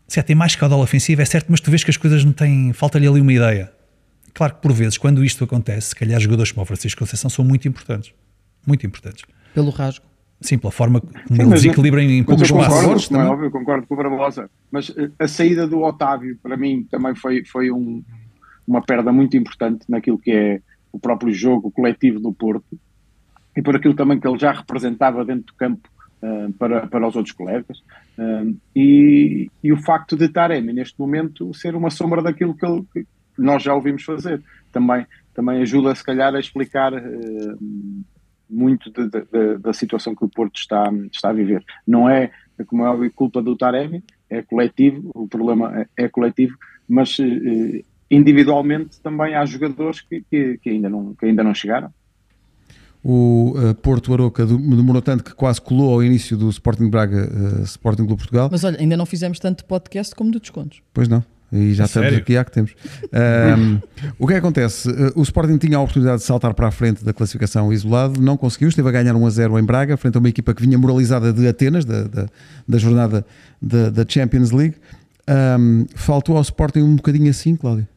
[0.05, 2.73] certo, tem mais caudal ofensivo, é certo, mas tu vês que as coisas não têm.
[2.73, 3.71] Falta-lhe ali uma ideia.
[4.33, 7.45] Claro que por vezes, quando isto acontece, se calhar jogadores como o Francisco Conceição são
[7.45, 8.13] muito importantes.
[8.67, 9.23] Muito importantes.
[9.53, 10.05] Pelo rasgo.
[10.41, 13.07] Sim, pela forma como ele desequilibra em poucos espaços.
[13.07, 14.49] Concordo, é óbvio, concordo com o Barbosa.
[14.71, 18.01] Mas eh, a saída do Otávio, para mim, também foi, foi um,
[18.65, 22.79] uma perda muito importante naquilo que é o próprio jogo coletivo do Porto
[23.59, 25.89] e por aquilo também que ele já representava dentro do campo
[26.23, 27.79] uh, para, para os outros colegas.
[28.17, 32.85] Uh, e, e, o facto de Taremi, neste momento, ser uma sombra daquilo que, ele,
[32.93, 33.05] que
[33.37, 34.41] nós já ouvimos fazer,
[34.71, 37.57] também, também ajuda, se calhar, a explicar uh,
[38.49, 41.61] muito de, de, de, da situação que o Porto está, está a viver.
[41.85, 42.31] Não é,
[42.65, 46.55] como é óbvio, culpa do Taremi, é coletivo, o problema é, é coletivo,
[46.87, 47.17] mas
[48.09, 51.93] individualmente também há jogadores que, que, que, ainda não, que ainda não chegaram
[53.03, 57.63] o uh, Porto Aroca demorou tanto que quase colou ao início do Sporting Braga uh,
[57.63, 58.49] Sporting Clube Portugal.
[58.51, 60.81] Mas olha, ainda não fizemos tanto podcast como de descontos.
[60.93, 61.23] Pois não.
[61.51, 62.21] E já A estamos sério?
[62.21, 62.75] aqui, há que temos.
[63.11, 63.79] Ahm,
[64.19, 64.87] o que é que acontece?
[64.87, 68.37] Uh, O Sporting tinha a oportunidade de saltar para a frente da classificação isolado, não
[68.37, 70.77] conseguiu, esteve a ganhar 1 a 0 em Braga, frente a uma equipa que vinha
[70.77, 72.27] moralizada de Atenas, da, da,
[72.67, 73.25] da jornada
[73.59, 74.75] da, da Champions League.
[75.27, 77.87] Ahm, faltou ao Sporting um bocadinho assim, Cláudio?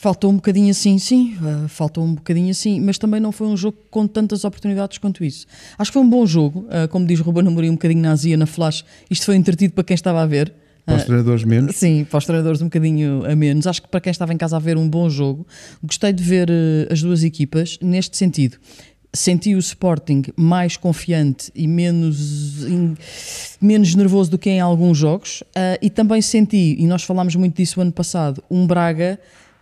[0.00, 3.56] Faltou um bocadinho assim, sim, uh, faltou um bocadinho assim, mas também não foi um
[3.56, 5.44] jogo com tantas oportunidades quanto isso.
[5.76, 8.36] Acho que foi um bom jogo, uh, como diz Ruben Amorim, um bocadinho na azia,
[8.36, 8.84] na flash.
[9.10, 10.52] Isto foi entretido para quem estava a ver.
[10.86, 11.74] Para os Uh, treinadores menos.
[11.74, 13.66] Sim, para os treinadores um bocadinho a menos.
[13.66, 15.44] Acho que para quem estava em casa a ver um bom jogo,
[15.82, 18.56] gostei de ver eh, as duas equipas neste sentido.
[19.12, 22.94] Senti o Sporting mais confiante e menos, in-
[23.60, 25.42] menos nervoso do que em alguns jogos.
[25.82, 29.18] e também senti, e nós falámos muito disso ano passado, um Braga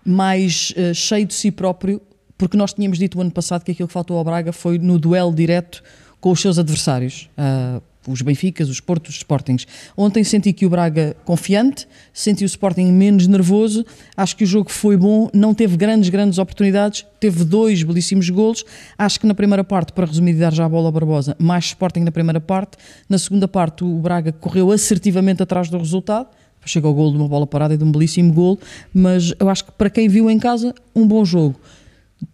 [0.07, 2.01] mais eh, cheio de si próprio,
[2.39, 4.99] porque nós tínhamos dito o ano passado que aquilo que faltou ao Braga foi no
[4.99, 5.83] duelo direto
[6.21, 7.29] com os seus adversários.
[7.37, 9.67] ah, os Benficas, os Portos, os Sportings.
[9.97, 13.85] Ontem senti que o Braga confiante, senti o Sporting menos nervoso.
[14.17, 18.65] Acho que o jogo foi bom, não teve grandes, grandes oportunidades, teve dois belíssimos golos.
[18.97, 22.01] Acho que na primeira parte, para resumir dar já a bola a Barbosa, mais Sporting
[22.01, 22.77] na primeira parte.
[23.09, 26.29] Na segunda parte, o Braga correu assertivamente atrás do resultado.
[26.67, 28.59] Chega ao gol de uma bola parada e de um belíssimo gol,
[28.93, 31.59] mas eu acho que para quem viu em casa, um bom jogo.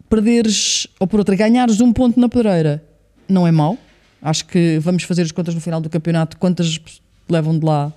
[0.09, 2.83] Perderes, ou por outra, ganhares um ponto na pedreira
[3.29, 3.79] não é mau.
[4.21, 6.37] Acho que vamos fazer as contas no final do campeonato.
[6.37, 6.81] Quantas
[7.29, 7.93] levam de lá,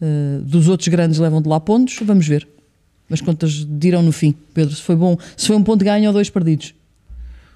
[0.00, 1.98] eh, dos outros grandes levam de lá pontos?
[2.02, 2.46] Vamos ver.
[3.10, 6.12] As contas dirão no fim, Pedro, se foi bom, se foi um ponto ganho ou
[6.12, 6.72] dois perdidos.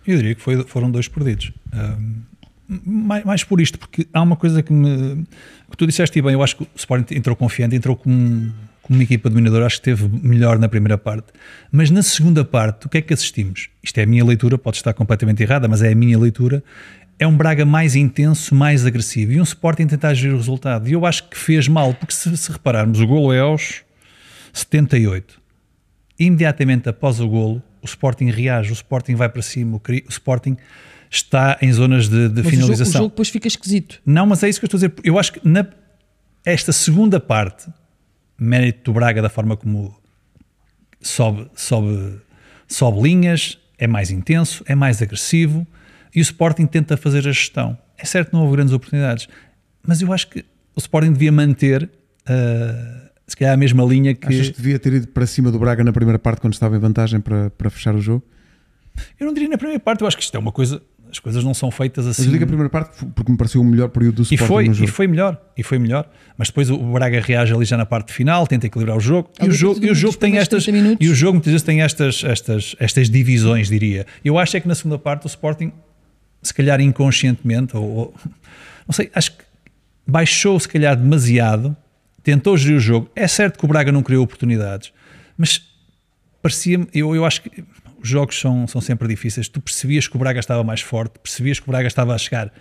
[0.06, 1.52] Eu diria que foi- foram dois perdidos.
[1.72, 2.22] Ahm,
[2.68, 5.24] mais, mais por isto, porque há uma coisa que me.
[5.70, 8.52] que tu disseste e bem, eu acho que o Sporting entrou confiante, entrou como,
[8.88, 11.28] uma equipa dominadora, acho que esteve melhor na primeira parte.
[11.70, 13.68] Mas na segunda parte, o que é que assistimos?
[13.82, 16.62] Isto é a minha leitura, pode estar completamente errada, mas é a minha leitura.
[17.18, 20.88] É um Braga mais intenso, mais agressivo e um Sporting tentar agir o resultado.
[20.88, 23.82] E eu acho que fez mal, porque se, se repararmos, o golo é aos
[24.52, 25.44] 78
[26.18, 30.56] imediatamente após o golo, o Sporting reage, o Sporting vai para cima, o Sporting
[31.16, 32.92] está em zonas de, de Mas o jogo, o finalização.
[33.02, 34.00] jogo depois fica esquisito.
[34.04, 34.94] Não, mas é isso que eu estou a dizer.
[35.04, 35.66] Eu acho que na,
[36.44, 37.66] esta segunda parte,
[38.38, 39.96] mérito do Braga da forma como
[41.00, 42.20] sobe, sobe,
[42.66, 45.66] sobe linhas, é mais intenso, é mais agressivo
[46.14, 47.76] e o Sporting tenta fazer a gestão.
[47.96, 49.28] É certo que não houve grandes oportunidades,
[49.86, 51.90] mas eu acho que o Sporting devia manter
[52.26, 54.26] ah, se calhar a mesma linha que.
[54.26, 56.78] Achas que devia ter ido para cima do Braga na primeira parte quando estava em
[56.78, 58.22] vantagem para, para fechar o jogo?
[59.18, 60.80] Eu não diria na primeira parte, eu acho que isto é uma coisa.
[61.14, 62.26] As coisas não são feitas Mas assim.
[62.26, 64.64] eu digo a primeira parte porque me pareceu o melhor período do E Sporting foi,
[64.66, 64.90] no e jogo.
[64.90, 66.10] foi melhor, e foi melhor.
[66.36, 69.30] Mas depois o Braga reage ali já na parte final, tenta equilibrar o jogo.
[69.40, 71.06] E o jogo, e o jogo tem estas 30 minutos.
[71.06, 74.06] e o jogo muitas vezes tem estas, estas, estas divisões, diria.
[74.24, 75.70] Eu acho é que na segunda parte o Sporting,
[76.42, 78.14] se calhar inconscientemente, ou, ou-
[78.86, 79.44] não sei, acho que
[80.06, 81.76] baixou se calhar demasiado,
[82.24, 83.08] tentou gerir o jogo.
[83.14, 84.92] É certo que o Braga não criou oportunidades,
[85.38, 85.62] mas
[86.42, 87.62] parecia-me, eu, eu acho que
[88.08, 89.48] jogos são, são sempre difíceis.
[89.48, 92.52] Tu percebias que o Braga estava mais forte, percebias que o Braga estava a chegar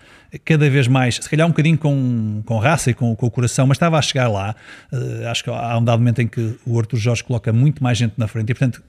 [0.45, 3.67] cada vez mais, se calhar um bocadinho com, com raça e com, com o coração,
[3.67, 4.56] mas estava a chegar lá.
[4.91, 7.97] Eh, acho que há um dado momento em que o Arthur Jorge coloca muito mais
[7.97, 8.84] gente na frente e, portanto,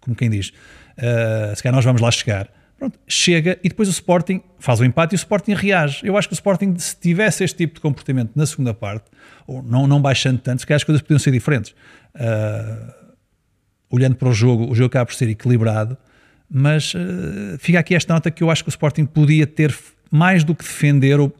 [0.00, 0.52] como quem diz,
[0.96, 2.48] eh, se calhar nós vamos lá chegar.
[2.78, 6.06] Pronto, chega e depois o Sporting faz o empate e o Sporting reage.
[6.06, 9.06] Eu acho que o Sporting, se tivesse este tipo de comportamento na segunda parte,
[9.46, 11.74] ou não, não baixando tanto, se calhar as coisas podiam ser diferentes.
[12.14, 13.03] Ah,
[13.94, 15.96] olhando para o jogo, o jogo acaba por ser equilibrado,
[16.50, 19.74] mas eh, fica aqui esta nota que eu acho que o Sporting podia ter
[20.10, 21.32] mais do que defender ou,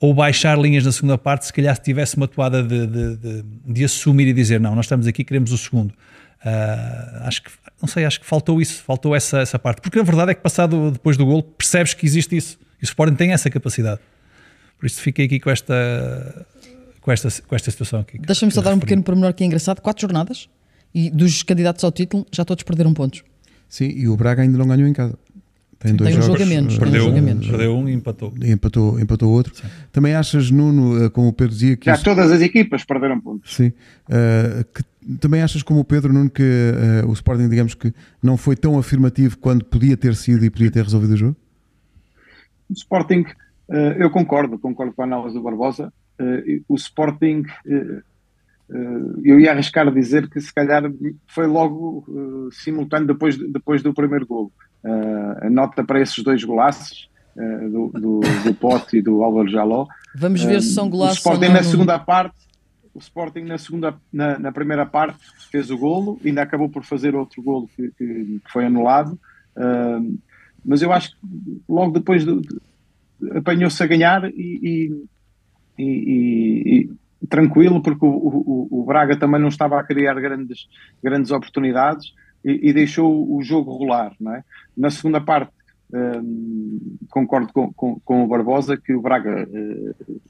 [0.00, 3.44] ou baixar linhas na segunda parte, se calhar se tivesse uma toada de, de, de-
[3.66, 5.92] de assumir e dizer não, nós estamos aqui, queremos o segundo.
[6.44, 7.50] Ah, acho que,
[7.80, 10.42] não sei, acho que faltou isso, faltou essa, essa parte, porque a verdade é que
[10.42, 14.00] passado depois do golo percebes que existe isso, e o Sporting tem essa capacidade.
[14.78, 16.46] Por isso fiquei aqui com esta,
[17.00, 18.18] com esta, com esta situação aqui.
[18.18, 19.80] Deixa-me só dar um pequeno pormenor que é engraçado.
[19.80, 20.48] Quatro jornadas
[20.94, 23.22] e dos candidatos ao título já todos perderam pontos.
[23.68, 25.18] Sim, e o Braga ainda não ganhou em casa.
[25.78, 26.48] Tem dois tem um jogos.
[26.48, 27.46] menos, eh, tem um Perdeu um, menos.
[27.46, 28.32] perdeu um e empatou.
[28.40, 29.52] e empatou, empatou outro.
[29.92, 33.20] Também achas, Nuno, eh, como o Pedro dizia, que Já isso- todas as equipas perderam
[33.20, 33.54] pontos.
[33.54, 33.68] Sim.
[34.08, 34.82] Uh, que
[35.18, 36.42] também achas como o Pedro Nuno que
[37.04, 40.70] uh, o Sporting, digamos que não foi tão afirmativo quando podia ter sido e podia
[40.70, 41.36] ter resolvido o jogo?
[42.70, 43.24] O Sporting,
[43.68, 45.92] eh, eu concordo, concordo com a análise do Barbosa.
[46.18, 47.42] Eh, o Sporting,
[48.68, 50.82] eu ia arriscar dizer que se calhar
[51.26, 54.52] foi logo eh, simultâneo depois, depois do primeiro golo.
[54.84, 59.48] Eh, a nota para esses dois golaços, eh, do, do, do Pote e do Álvaro
[59.48, 59.86] Jaló.
[60.16, 62.36] Vamos ver se são O golaços ou Sporting na segunda parte,
[62.94, 65.18] o Sporting na segunda, na, na primeira parte
[65.50, 69.18] fez o golo, ainda acabou por fazer outro golo que, que- foi anulado.
[70.64, 71.16] Mas eu acho que
[71.68, 72.40] logo depois de-
[73.36, 74.32] apanhou-se a ganhar e,
[75.76, 76.90] e- e- e-
[77.28, 80.68] tranquilo, porque o, o, o, Braga também não estava a criar grandes,
[81.02, 82.12] grandes oportunidades
[82.44, 84.12] e, e deixou o jogo rolar.
[84.20, 84.44] Não é?
[84.76, 85.52] Na segunda parte,
[85.92, 90.20] um, concordo com, com, com, o Barbosa que o Braga uh,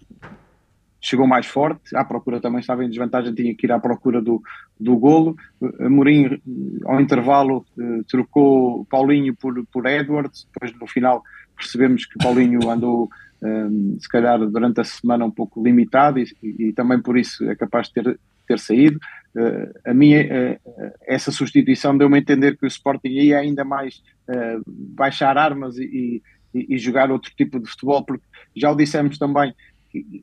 [1.00, 4.42] chegou mais forte, à procura também estava em desvantagem, tinha que ir à procura do,
[4.78, 5.36] do golo.
[5.80, 6.40] Mourinho,
[6.84, 11.22] ao intervalo, uh, trocou Paulinho por, por Edwards, depois no final
[11.56, 13.08] percebemos que Paulinho andou
[13.44, 17.54] um, se calhar durante a semana um pouco limitado e, e, também por isso é
[17.54, 18.98] capaz de ter, ter saído.
[19.36, 24.02] Uh, a minha, uh, essa substituição deu-me a entender que o Sporting ia ainda mais
[24.28, 26.22] uh, baixar armas e,
[26.54, 28.24] e, jogar outro tipo de futebol, porque
[28.56, 29.54] já o dissemos também,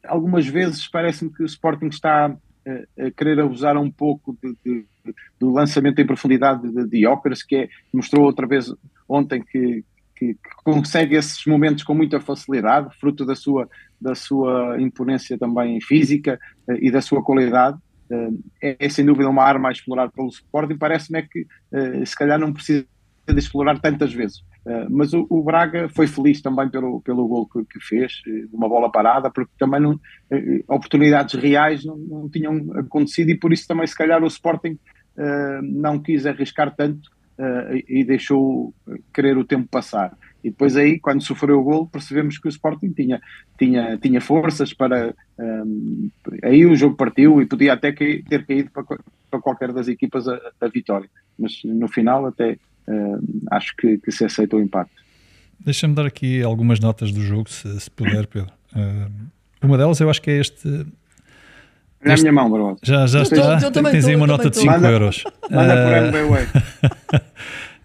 [0.06, 2.36] algumas vezes parece-me que o Sporting está
[2.98, 4.86] a querer abusar um pouco de, de,
[5.40, 8.72] do lançamento em profundidade de Diócaras, que é, mostrou outra vez
[9.10, 9.84] ontem que,
[10.22, 13.68] que, que, consegue esses momentos com muita facilidade, fruto da sua,
[14.00, 17.78] da sua imponência também física uh, e da sua qualidade.
[18.12, 20.78] Uh, é, é, sem dúvida uma arma a explorar pelo Sporting.
[20.78, 22.86] Parece-me é que uh, se calhar não precisa
[23.28, 24.44] de explorar tantas vezes.
[24.90, 28.92] mas o, o, Braga foi feliz também pelo, pelo gol que, que fez, uma bola
[28.92, 30.00] parada, porque também não,
[30.68, 34.78] oportunidades reais não, não, tinham acontecido e por isso também se calhar o Sporting
[35.62, 37.10] não quis arriscar tanto
[37.88, 38.74] e deixou
[39.14, 40.16] querer o tempo passar.
[40.44, 43.22] E depois aí, quando sofreu o gol, percebemos que o Sporting tinha,
[43.58, 45.14] tinha, tinha forças para...
[45.38, 48.84] Um, eh, aí o jogo partiu e podia até ter caído para,
[49.30, 51.10] para qualquer das equipas a, a, vitória.
[51.38, 54.92] Mas no final até uh, acho que, que, se aceita o empate.
[55.60, 58.52] Deixa-me dar aqui algumas notas do jogo, se, se puder, Pedro.
[59.62, 60.88] Uma delas eu acho que é este
[62.04, 62.78] na minha mão, Barbosa.
[62.84, 63.36] Já, já está.
[63.36, 65.24] Eu, eu Tens aí uma nota de 5 euros.
[65.50, 66.48] Manda por MBWay.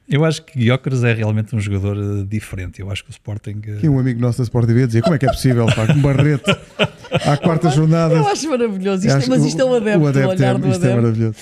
[0.08, 2.80] Eu acho que Gyökeres é realmente um jogador uh, diferente.
[2.80, 3.60] Eu acho que o Sporting.
[3.82, 3.90] Uh...
[3.90, 6.56] Um amigo nosso da Sport TV dizia como é que é possível, pá, com Barreto
[7.26, 8.14] à quarta jornada.
[8.14, 10.84] Eu acho maravilhoso, isto, mas isto é um adepto, o adepto, o olhar do isto
[10.84, 10.86] é adepto.
[10.86, 11.36] é maravilhoso.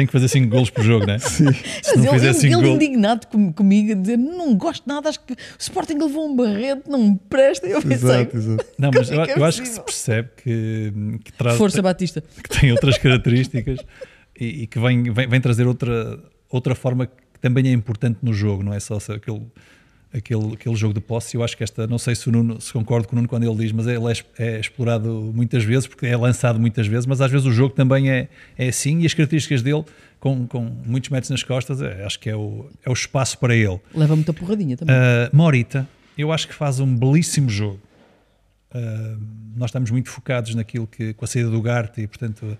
[0.00, 1.18] Tem que fazer 5 gols por jogo, não é?
[1.20, 1.52] Sim.
[1.82, 5.20] Se não ele, fizer ele, ele indignado com, comigo, a dizer não gosto nada, acho
[5.20, 7.66] que o Sporting levou um barreto, não me presta.
[7.66, 8.66] Eu pensei, exato, exato.
[8.78, 10.90] Não, mas é eu, é eu acho que se percebe que,
[11.22, 11.58] que traz.
[11.58, 12.24] Força Batista.
[12.42, 13.80] Que tem outras características
[14.40, 18.32] e, e, que vem, vem, vem trazer outra, outra forma que também é importante no
[18.32, 19.42] jogo, não é só aquele
[20.12, 21.36] aquele, aquele jogo de posse.
[21.36, 23.44] Eu acho que esta, não sei se, o Nuno, se concordo com o Nuno quando
[23.44, 27.20] ele diz, mas ele é, é, explorado muitas vezes, porque é lançado muitas vezes, mas
[27.20, 29.84] às vezes o jogo também é, é assim e as características dele,
[30.18, 33.54] com, com muitos metros nas costas, é, acho que é o, é o espaço para
[33.54, 33.80] ele.
[33.94, 34.94] Leva muita porradinha também.
[34.94, 37.80] Uh, Morita, eu acho que faz um belíssimo jogo.
[38.74, 39.20] Uh,
[39.56, 42.56] nós estamos muito focados naquilo que, com a saída do Garte e, portanto,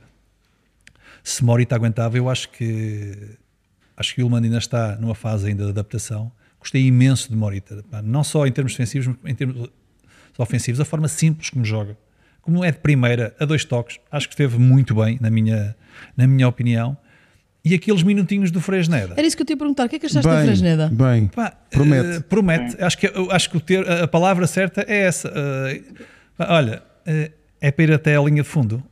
[1.23, 3.37] se Morita aguentava, eu acho que
[3.97, 7.83] acho que o Ilman ainda está numa fase ainda de adaptação Gostei imenso de Morita,
[8.05, 9.71] não só em termos defensivos, mas em termos
[10.39, 11.97] ofensivos, a forma simples como joga.
[12.43, 15.77] Como é de primeira, a dois toques, acho que esteve muito bem, na minha,
[16.17, 16.97] na minha opinião.
[17.63, 19.15] E aqueles minutinhos do Fresneda.
[19.17, 19.85] Era isso que eu te ia perguntar.
[19.85, 20.89] O que é que achaste bem, do Fresneda?
[20.89, 22.19] Bem, Pá, promete.
[22.19, 22.83] Uh, promete.
[22.83, 25.29] Acho que, acho que o ter, a palavra certa é essa.
[25.29, 26.05] Uh,
[26.39, 28.83] olha, uh, é para ir até a linha de fundo.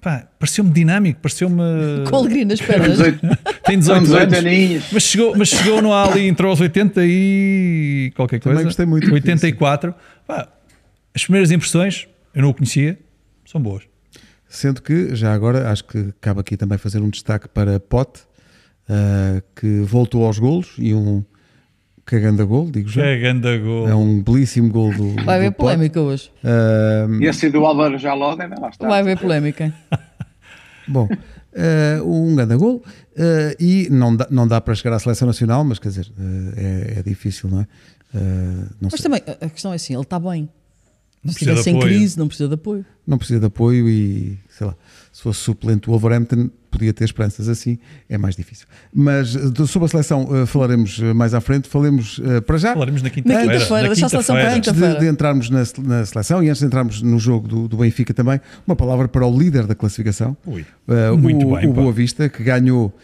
[0.00, 1.62] Pá, pareceu-me dinâmico, pareceu-me.
[2.08, 2.98] Com alegria nas pernas.
[3.64, 4.92] Tem 18, 18 anos.
[4.92, 8.56] Mas chegou, mas chegou no Ali, entrou aos 80 e qualquer coisa.
[8.56, 9.12] Também gostei muito.
[9.12, 9.94] 84.
[10.26, 10.48] Pá,
[11.14, 12.98] as primeiras impressões, eu não o conhecia,
[13.44, 13.82] são boas.
[14.48, 18.22] Sendo que, já agora, acho que cabe aqui também fazer um destaque para Pote,
[18.88, 21.24] uh, que voltou aos golos e um
[22.10, 23.02] cagando a gol, digo já.
[23.02, 23.88] Cagando a gol.
[23.88, 25.14] É um belíssimo gol do.
[25.24, 26.30] Vai haver polémica hoje.
[26.42, 28.50] Uh, e esse do Álvaro Jaló, né?
[28.58, 28.88] lá está.
[28.88, 29.72] Vai haver polémica.
[30.88, 35.26] Bom, uh, um grande gol uh, e não dá, não dá para chegar à seleção
[35.26, 37.66] nacional, mas quer dizer, uh, é, é, difícil, não é?
[38.12, 39.02] Não mas sei.
[39.02, 40.48] também a questão é assim: ele está bem.
[41.22, 42.84] Não Se estivesse em crise, não precisa de apoio.
[43.06, 44.74] Não precisa de apoio e sei lá
[45.12, 48.66] se fosse suplente do Wolverhampton, podia ter esperanças assim, é mais difícil.
[48.94, 49.30] Mas
[49.68, 52.72] sobre a seleção uh, falaremos eh, mais à frente, falemos uh, para já.
[52.72, 53.44] Falaremos na quinta-feira.
[53.44, 56.60] Na quinta-feira, deixa a seleção para Antes de, de, entrarmos na, na, seleção e antes
[56.60, 60.36] de entrarmos no jogo do, do Benfica também, uma palavra para o líder da classificação,
[60.46, 62.94] Ui, uh, muito o, bem, o Boa Vista, que ganhou.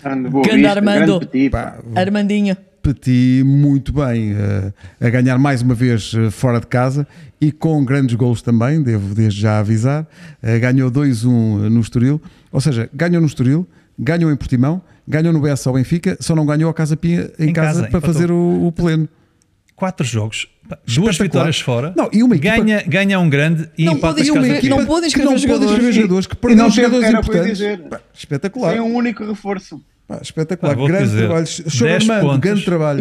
[0.44, 2.56] Grande Armando, pá, Armandinho.
[2.86, 7.04] Petit muito bem uh, a ganhar mais uma vez uh, fora de casa
[7.40, 10.06] e com grandes gols também, devo desde já avisar.
[10.40, 12.22] Uh, ganhou 2-1 no Estoril,
[12.52, 13.66] ou seja, ganhou no Estoril,
[13.98, 17.48] ganhou em Portimão, ganhou no Bessa ao Benfica, só não ganhou a Casa Pia em,
[17.48, 19.08] em casa, casa, para fazer o, o pleno.
[19.74, 20.46] Quatro jogos,
[20.86, 22.56] duas vitórias fora, não, e uma equipa...
[22.56, 26.26] ganha, ganha um grande e não empata pode, uma equipa, Não pode inscrever jogadores, jogadores
[26.28, 27.60] que perderam jogadores importantes.
[28.14, 28.72] espetacular.
[28.72, 29.82] Tem um único reforço.
[30.08, 32.12] Pá, espetacular, grande dizer, trabalho.
[32.12, 33.00] Armando, grande trabalho.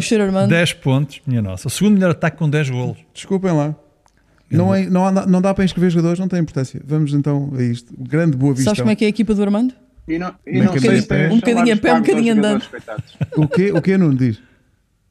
[0.49, 1.67] 10 pontos, minha nossa.
[1.67, 2.97] O segundo melhor ataque com 10 golos.
[3.13, 3.75] Desculpem lá.
[4.49, 6.81] Não, é, não, há- não dá para inscrever jogadores, não tem importância.
[6.85, 7.93] Vamos então a isto.
[7.97, 8.65] Grande boa vista.
[8.69, 9.73] Sabes como é que é a equipa do Armando?
[10.07, 11.27] E não, e Um não sei bocadinho se a pé.
[11.27, 12.65] tem Um bocadinho a pé, um bocadinho andando.
[13.37, 13.71] O quê?
[13.71, 14.15] O quê, Nuno?
[14.15, 14.39] Diz.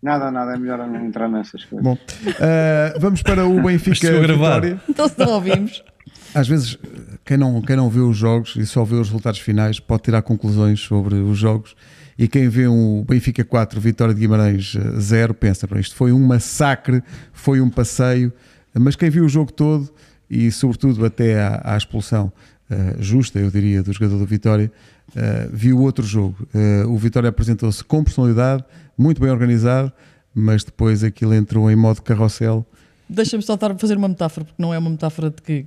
[0.02, 1.82] Nada, nada, é melhor não entrar nessas coisas.
[1.82, 1.96] Bom,
[2.40, 4.60] ah, vamos para o Benfica chegou a gravar.
[4.60, 4.80] Vitória.
[4.88, 5.82] Então se não ouvimos.
[6.34, 6.78] Às vezes,
[7.24, 10.22] quem não, quem não vê os jogos e só vê os resultados finais pode tirar
[10.22, 11.74] conclusões sobre os jogos.
[12.18, 16.12] E quem vê um Benfica 4, Vitória de Guimarães eh, 0, pensa para isto foi
[16.12, 18.32] um massacre, foi um passeio.
[18.72, 19.90] Mas quem viu o jogo todo
[20.30, 22.32] e, sobretudo, até à, à expulsão
[22.70, 24.70] eh, justa, eu diria, do jogador do Vitória,
[25.14, 26.36] eh, viu outro jogo.
[26.54, 28.64] Eh, o Vitória apresentou-se com personalidade,
[28.96, 29.92] muito bem organizado,
[30.34, 32.66] mas depois aquilo entrou em modo carrossel.
[33.08, 35.66] Deixa-me só estar a fazer uma metáfora, porque não é uma metáfora de que,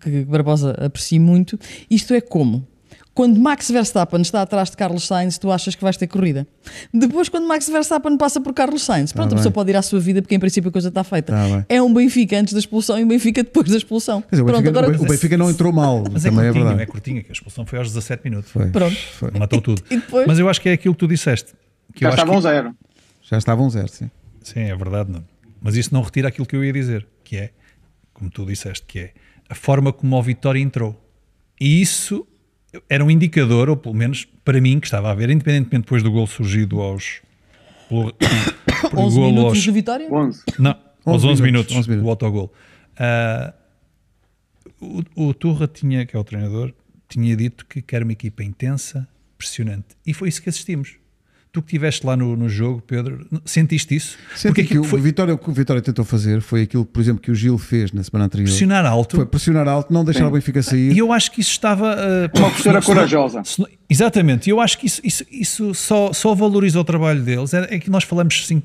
[0.00, 1.58] que Barbosa aprecia muito.
[1.90, 2.66] Isto é como?
[3.12, 6.46] Quando Max Verstappen está atrás de Carlos Sainz, tu achas que vais ter corrida.
[6.94, 9.36] Depois, quando Max Verstappen passa por Carlos Sainz, pronto, a bem.
[9.38, 11.32] pessoa pode ir à sua vida, porque em princípio a coisa está feita.
[11.32, 14.22] Tá é um Benfica antes da expulsão e um Benfica depois da expulsão.
[14.30, 16.64] Dizer, o, pronto, Benfica, agora o Benfica não entrou mal, Mas é também é, curtinho,
[16.64, 16.90] é, verdade.
[16.90, 18.50] curtinho, que a expulsão foi aos 17 minutos.
[18.52, 18.96] Foi, Pronto.
[18.96, 19.30] foi.
[19.32, 19.82] Matou tudo.
[19.90, 20.26] E depois?
[20.26, 21.52] Mas eu acho que é aquilo que tu disseste.
[21.92, 22.74] Que Já estavam que- zero.
[23.28, 24.10] Já estavam zero, sim.
[24.42, 25.22] Sim, é verdade, não.
[25.60, 27.50] Mas isso não retira aquilo que eu ia dizer, que é,
[28.14, 29.12] como tu disseste, que é
[29.48, 30.98] a forma como o Vitória entrou.
[31.60, 32.26] E isso
[32.88, 36.10] era um indicador, ou pelo menos para mim, que estava a ver, independentemente depois do
[36.10, 37.20] gol surgido aos.
[37.88, 38.12] Pelo,
[38.90, 40.08] pelo 11 golo minutos aos- de vitória?
[40.10, 40.42] 11.
[40.58, 40.70] Não,
[41.04, 42.06] aos 11 11 minutos, minutos, 11 minutos.
[42.06, 42.52] o autogol.
[42.96, 43.52] Ah,
[44.80, 46.72] o, o Turra tinha, que é o treinador,
[47.08, 49.88] tinha dito que quer uma equipa intensa, pressionante.
[50.06, 50.96] E foi isso que assistimos.
[51.52, 54.16] Tu que estiveste lá no, no jogo, Pedro, sentiste isso?
[54.36, 57.00] Senti que aquilo o, foi Vitória, o que o Vitória tentou fazer foi aquilo, por
[57.00, 58.46] exemplo, que o Gil fez na semana anterior.
[58.46, 59.16] pressionar alto.
[59.16, 60.92] Foi pressionar alto, não deixar o Benfica sair.
[60.92, 61.96] E eu acho que isso estava.
[61.96, 63.42] Uh, Uma postura corajosa.
[63.44, 67.52] se exatamente, e eu acho que isso, isso, isso só, só valoriza o trabalho deles.
[67.52, 68.62] É, é que nós falamos assim,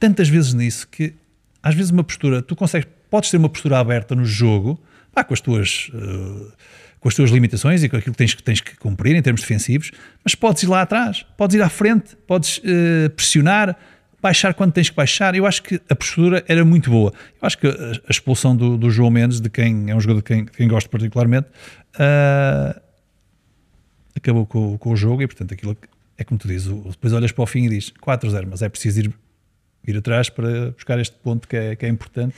[0.00, 1.14] tantas vezes nisso que
[1.62, 4.76] às vezes uma postura, tu consegues, podes ter uma postura aberta no jogo,
[5.14, 5.88] pá, com as tuas.
[5.94, 6.52] uh,
[7.04, 9.42] com as tuas limitações e com aquilo que tens, que tens que cumprir em termos
[9.42, 9.90] defensivos,
[10.24, 13.76] mas podes ir lá atrás, podes ir à frente, podes uh, pressionar,
[14.22, 15.34] baixar quando tens que baixar.
[15.34, 17.12] Eu acho que a postura era muito boa.
[17.42, 20.24] Eu acho que a, expulsão do, do João Mendes, de quem é um jogador de
[20.24, 21.48] quem, de quem gosto particularmente,
[21.96, 22.80] uh,
[24.16, 25.76] acabou com, com o jogo e, portanto, aquilo
[26.16, 26.68] é como tu dizes.
[26.68, 29.12] Depois olhas para o fim e dizes 4-0, mas é preciso ir,
[29.86, 32.34] ir atrás para buscar este ponto que é, que é importante.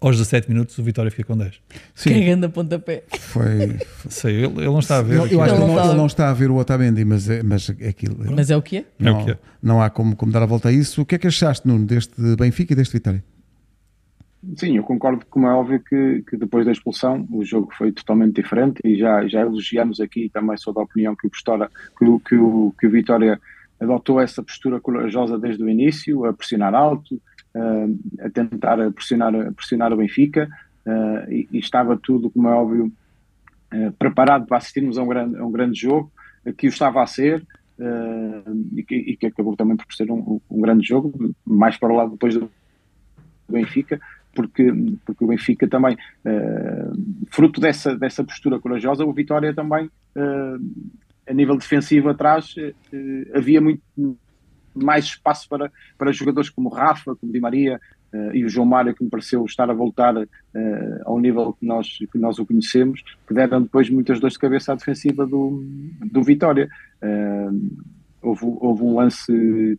[0.00, 1.60] Aos 17 minutos, o Vitória fica com 10.
[1.94, 3.04] Sim, Cagando a pontapé.
[3.18, 3.76] foi.
[4.08, 5.16] Sei, ele, ele não está a ver.
[5.16, 7.04] Eu, eu acho que Ele não não, está- ele não está a ver o Otamendi,
[7.04, 8.16] mas é, mas é aquilo.
[8.34, 8.80] Mas é o que é?
[8.80, 9.38] É o não, que é.
[9.62, 11.02] não há como, como dar a volta a isso.
[11.02, 13.22] O que é que achaste, Nuno, deste Benfica e deste Vitória?
[14.56, 18.40] Sim, eu concordo, como é óbvio, que, que depois da expulsão o jogo foi totalmente
[18.40, 22.18] diferente e já, já elogiamos aqui também sou da opinião que o, Postora, que, o,
[22.18, 23.38] que, o, que o Vitória
[23.78, 27.20] adotou essa postura corajosa desde o início, a pressionar alto,
[28.20, 30.48] a tentar pressionar, pressionar o Benfica
[30.86, 32.92] eh, e, e estava tudo, como é óbvio,
[33.72, 36.12] eh, preparado para assistirmos a um grande, a um grande jogo,
[36.56, 37.46] que o estava a ser
[37.80, 38.42] eh,
[38.76, 41.96] e, que, e que acabou também por ser um, um grande jogo, mais para o
[41.96, 42.50] lado depois do
[43.48, 43.98] Benfica,
[44.34, 44.70] porque,
[45.04, 46.90] porque o Benfica também, eh,
[47.30, 50.56] fruto dessa, dessa postura corajosa, o Vitória também, eh,
[51.28, 52.54] a nível defensivo atrás,
[53.34, 53.82] havia muito
[54.74, 57.80] mais espaço para, para jogadores como Rafa, como Di Maria
[58.12, 61.64] eh, e o João Mário, que me pareceu estar a voltar eh, ao nível que
[61.66, 65.62] nós, que nós o conhecemos, que deram depois muitas dores de cabeça à defensiva do,
[66.10, 66.68] do Vitória.
[67.00, 67.50] Eh,
[68.22, 69.78] houve, houve um lance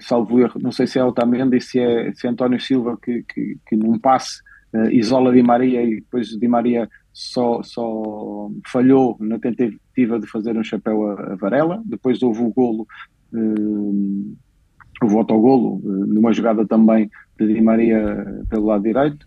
[0.00, 3.56] salvo erro, não sei se é Otamendi, se é, se é António Silva que, que,
[3.66, 4.42] que num passe
[4.90, 10.62] isola Di Maria e depois Di Maria só, só falhou na tentativa de fazer um
[10.62, 12.86] chapéu a Varela, depois houve o golo
[13.34, 19.26] eh, houve o autogolo eh, numa jogada também de Di Maria pelo lado direito.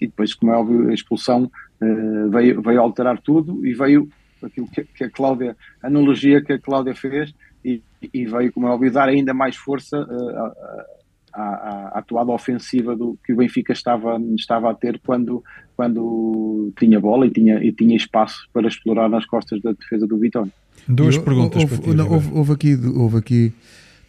[0.00, 4.08] E depois como é óbvio a expulsão eh, veio, veio alterar tudo e veio
[4.42, 8.66] aquilo que, que a Cláudia, a analogia que a Cláudia fez e, e veio, como
[8.66, 10.99] é óbvio, dar ainda mais força uh,
[11.32, 15.42] à, à, atuada ofensiva do, que o Benfica estava, estava a ter quando,
[15.76, 20.18] quando tinha bola e tinha, e tinha espaço para explorar nas costas da defesa do
[20.18, 20.52] Vitória.
[20.88, 21.96] Duas Eu- perguntas houve, para ti.
[21.96, 22.14] não, Ribeiro.
[22.14, 23.52] houve, houve aqui, houve aqui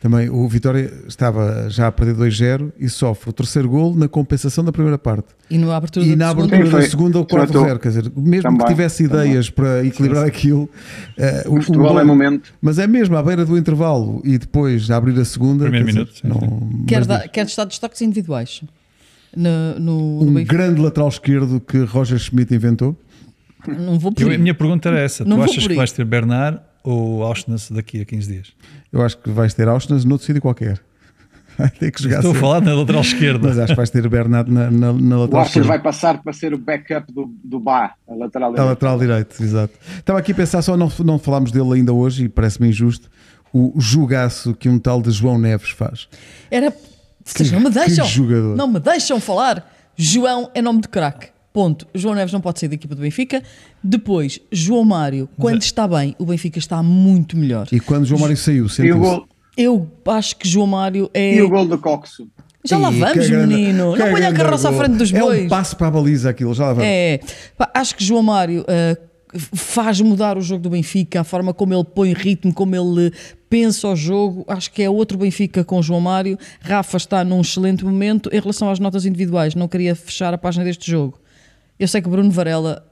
[0.02, 0.30] também.
[0.30, 4.72] O Vitória estava já a perder 2-0 e sofre o terceiro gol na compensação da
[4.72, 5.28] primeira parte.
[5.50, 6.56] E na abertura E da na segunda?
[6.56, 7.80] abertura Sim, da segunda, o Já 4-0.
[7.80, 9.26] Quer dizer, mesmo Também, que tivesse também.
[9.28, 10.68] ideias para equilibrar aquilo,
[11.18, 12.52] eh, o, O futebol gol- é momento.
[12.62, 15.64] Mas é mesmo à beira do intervalo e depois a abrir a segunda.
[15.70, 18.64] Primeiro quer dizer, minuto, sim, não- Quer, dar, quer estar destaques individuais
[19.38, 20.56] no, no, no um Benfica?
[20.58, 22.98] grande lateral esquerdo que Roger Schmidt inventou.
[23.68, 26.04] Não vou por Eu- a minha pergunta era essa: Não tu achas que vais ter
[26.04, 28.48] Bernard ou Auschwitz daqui a 15 dias?
[28.92, 30.82] Eu acho que vais ter Auschwitz noutro sítio qualquer.
[31.58, 33.48] vai ter que jogar Estou a falar na lateral esquerda.
[33.50, 35.68] Mas acho que vais ter Bernardo na, na, na O lateral Arthur esquerda.
[35.68, 38.70] vai passar para ser o backup do, do Bá, a lateral A direita.
[38.70, 39.74] lateral direito, exato.
[39.98, 43.10] Estava aqui a pensar, só não, não falámos dele ainda hoje e parece-me injusto
[43.54, 46.08] o jogaço que um tal de João Neves faz.
[46.50, 46.74] Era.
[47.24, 48.06] Vocês não me que deixam.
[48.06, 48.56] jogador.
[48.56, 49.70] Não me deixam falar.
[49.96, 51.28] João é nome de craque.
[51.54, 51.86] Ponto.
[51.94, 53.44] João Neves não pode sair da equipa do Benfica.
[53.84, 57.68] Depois, João Mário, quando está bem, o Benfica está muito melhor.
[57.72, 59.00] E quando João Mário saiu, E o, sentiu-se.
[59.00, 59.28] gol,
[59.58, 61.36] Eu acho que João Mário é.
[61.36, 62.28] e o gol do Coxo.
[62.64, 63.96] Já lá vamos, menino.
[63.98, 65.46] Não ponha a carroça à frente dos É bois.
[65.46, 66.88] um passo para a baliza aquilo, já lá vamos.
[66.88, 67.20] É,
[67.74, 68.96] acho que João Mário ah,
[69.54, 73.12] faz mudar o jogo do Benfica, a forma como ele põe ritmo, como ele
[73.50, 74.46] pensa o jogo.
[74.48, 76.38] Acho que é outro Benfica com João Mário.
[76.62, 78.30] Rafa está num excelente momento.
[78.32, 81.18] Em relação às notas individuais, não queria fechar a página deste jogo.
[81.82, 82.86] Eu sei que Bruno Varela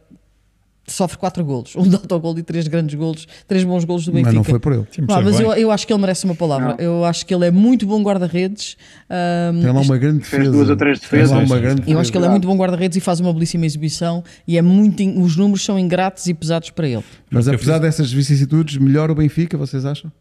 [0.87, 4.29] sofre 4 golos, um de autogol e 3 grandes golos, 3 bons golos do Benfica.
[4.29, 4.87] Mas não foi por ele.
[5.07, 6.69] Mas eu, eu acho que ele merece uma palavra.
[6.69, 6.75] Não.
[6.79, 8.75] Eu acho que ele é muito bom guarda-redes.
[9.07, 10.51] Ahm, Tem lá uma grande Fez defesa.
[10.51, 11.45] duas ou três Tem lá defesas.
[11.51, 11.91] uma grande sim.
[11.91, 14.61] Eu acho que ele é muito bom guarda-redes e faz uma belíssima exibição e é
[14.63, 17.03] muito in- os números são ingratos e pesados para ele.
[17.29, 20.11] Mas apesar dessas vicissitudes, melhor o Benfica, vocês acham?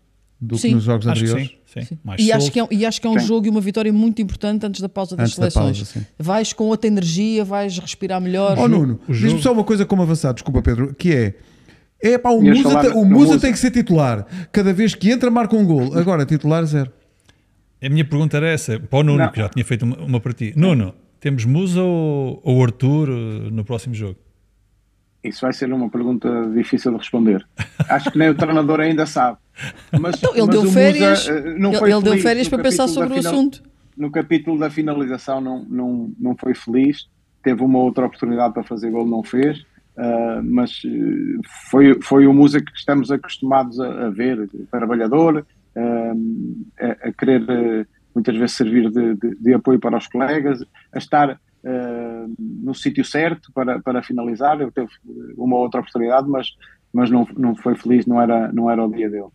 [0.40, 0.74] Do que Sim.
[0.74, 1.58] nos jogos Acho que anteriores?
[1.66, 1.98] sim, sim.
[2.04, 3.26] Mais E acho, que é, um- e acho que é um Sim.
[3.26, 5.78] jogo e uma vitória muito importante antes da pausa das Antes da seleções.
[5.78, 6.06] pausa, sim.
[6.16, 8.56] vais com outra energia, vais respirar melhor.
[8.56, 11.34] Ó Nuno, diz-me só uma coisa como avançado, desculpa Pedro, que é.
[12.00, 13.40] É pá, o Musa, falar o Musa Musa.
[13.40, 14.24] tem que ser titular.
[14.52, 15.98] Cada vez que entra, marca um gol.
[15.98, 16.92] Agora, titular zero.
[17.82, 19.32] A minha pergunta era essa, para o Nuno, Não.
[19.32, 20.52] que já tinha feito uma, uma para ti.
[20.56, 24.16] Nuno, temos Musa ou, ou Arthur eh, no próximo jogo?
[25.24, 27.44] Isso vai ser uma pergunta difícil de responder.
[27.88, 29.36] Acho que nem o treinador ainda sabe.
[30.00, 33.12] Mas, Então, ele mas deu férias, eh, não ele, ele deu férias para pensar sobre
[33.12, 33.62] o final- assunto.
[33.96, 37.08] No capítulo da finalização não, não, não foi feliz.
[37.42, 39.64] Teve uma outra oportunidade para fazer gol, não fez.
[39.96, 41.40] Ah, mas eh,
[41.70, 45.44] foi, foi o Musa que estamos acostumados a, a ver, trabalhador,
[45.76, 46.12] ah,
[46.80, 50.98] a, a querer eh, muitas vezes servir de, de- de apoio para os colegas, a
[50.98, 51.30] estar
[51.64, 54.60] ah, no sítio certo para, para finalizar.
[54.60, 54.90] Ele teve
[55.36, 56.46] uma outra oportunidade, mas,
[56.92, 59.26] mas não, não foi feliz, não era, não era o dia dele.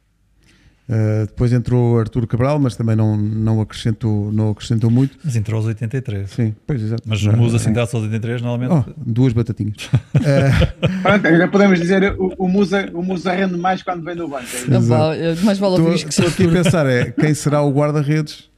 [0.87, 5.17] Uh, depois entrou Arturo Cabral, mas também não, não, acrescentou, não acrescentou muito.
[5.23, 6.29] Mas entrou aos 83.
[6.29, 7.03] Sim, pois exato.
[7.05, 8.85] Mas Já- o Musa sentasse aos 83 normalmente.
[8.89, 9.89] Oh, duas batatinhas.
[11.01, 14.45] Pronto, ainda podemos dizer o, o, Musa, o Musa rende mais quando vem do banco.
[14.67, 14.69] é?
[14.69, 17.71] Não é, mais vale ouvir isto que Estou aqui a pensar é quem será o
[17.71, 18.49] guarda-redes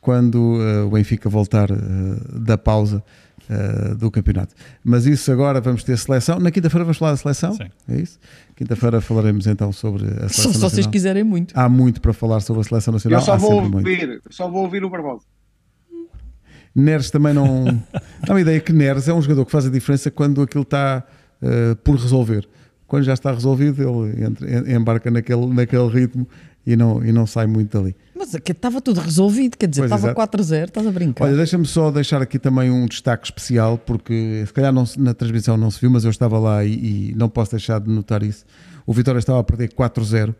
[0.00, 3.02] quando uh, o Benfica voltar uh, da pausa
[3.50, 4.54] uh, do campeonato.
[4.84, 6.38] Mas isso agora vamos ter seleção.
[6.38, 7.52] Na quinta-feira vamos falar da seleção.
[7.54, 7.66] Sim.
[7.88, 8.18] É isso?
[8.56, 10.90] Quinta-feira falaremos então sobre a Só seleção se vocês nacional.
[10.92, 11.58] quiserem muito.
[11.58, 13.20] Há muito para falar sobre a seleção nacional.
[13.20, 13.88] Eu só Há vou sempre muito.
[13.88, 15.24] ouvir, só vou ouvir o Barbosa.
[16.74, 17.64] Neres também não.
[18.26, 21.04] Dá uma ideia que Neres é um jogador que faz a diferença quando aquilo está
[21.42, 22.46] uh, por resolver.
[22.86, 26.28] Quando já está resolvido, ele entra- em- embarca naquele, naquele ritmo
[26.66, 27.94] e não, e não sai muito dali.
[28.16, 30.36] Mas aqui estava tudo resolvido, quer dizer, Pois, estava exato.
[30.38, 31.24] 4-0, estás a brincar.
[31.24, 35.56] Olha, deixa-me só deixar aqui também um destaque especial, porque se calhar não na transmissão
[35.56, 38.44] não se viu, mas eu estava lá e, e não posso deixar de notar isso.
[38.86, 40.34] O Vitória estava a perder 4-0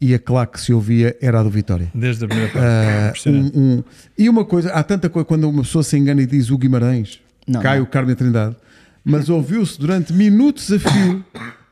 [0.00, 1.90] e a claque que se ouvia era a do Vitória.
[1.94, 2.64] Desde a primeira parte.
[2.66, 3.58] Ah, Impressionante.
[3.58, 3.84] um- um-
[4.18, 7.20] e uma coisa, há tanta coisa quando uma pessoa se engana e diz o Guimarães,
[7.48, 7.84] Não, cai não.
[7.84, 8.56] o Carmen Trindade,
[9.04, 11.24] mas ouviu-se durante minutos a fio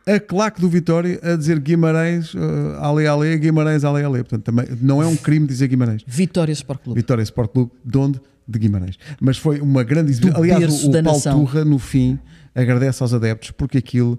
[0.07, 2.39] a claque do Vitória a dizer Guimarães, uh,
[2.81, 4.19] ale, ale, Guimarães, ale, ale.
[4.19, 6.03] Portanto, também não é um crime dizer Guimarães.
[6.07, 7.01] Vitória Sport Clube.
[7.01, 8.21] Vitória Sport Clube, de onde?
[8.47, 8.99] De Guimarães.
[9.21, 10.43] Mas foi uma grande exibição.
[10.43, 11.21] Aliás, o, o Paulo.
[11.21, 12.19] Turra, no fim,
[12.55, 14.19] agradece aos adeptos, porque aquilo.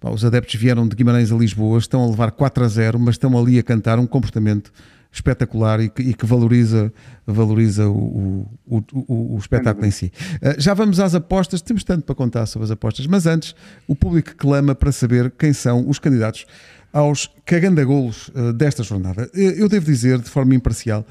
[0.00, 3.14] pá, os adeptos vieram de Guimarães a Lisboa, estão a levar 4 a 0, mas
[3.14, 4.70] estão ali a cantar um comportamento
[5.12, 6.92] espetacular e que, e que valoriza,
[7.26, 10.12] valoriza o, o, o- o espetáculo em si.
[10.42, 13.54] Uh, já vamos às apostas, temos tanto para contar sobre as apostas, mas antes,
[13.88, 16.46] o público clama para saber quem são os candidatos
[16.92, 19.30] aos cagandagolos uh, desta jornada.
[19.34, 21.04] Eu eu devo dizer, de forma imparcial,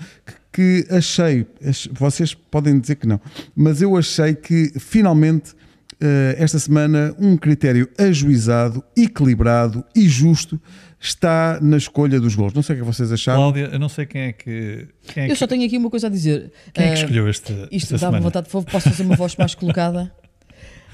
[0.51, 3.19] que, que achei, ach- vocês podem dizer que não,
[3.55, 5.53] mas eu achei que finalmente
[5.99, 10.59] eh, esta semana um critério ajuizado, equilibrado e justo
[11.07, 12.53] está na escolha dos gols.
[12.53, 13.39] Não sei o que vocês acharam.
[13.41, 14.87] Cláudia, eu não sei quem é que.
[15.13, 16.51] Quem é Eu que, só tenho aqui uma coisa a dizer.
[16.73, 18.51] quem é que Ah, escolheu este, Isto esta dá-me vontade de.
[18.51, 20.11] Posso fazer uma voz mais colocada?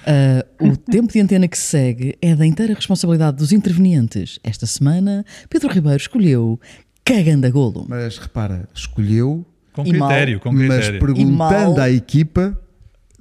[0.06, 4.40] Ah, o tempo de antena que se segue é da inteira responsabilidade dos intervenientes.
[4.44, 6.60] Esta semana, Pedro Ribeiro escolheu
[7.06, 7.86] Caganda Golo.
[7.88, 10.10] Mas repara, escolheu, Com E mal.
[10.10, 11.00] critério, com mas critério.
[11.00, 11.80] perguntando mal.
[11.80, 12.58] à equipa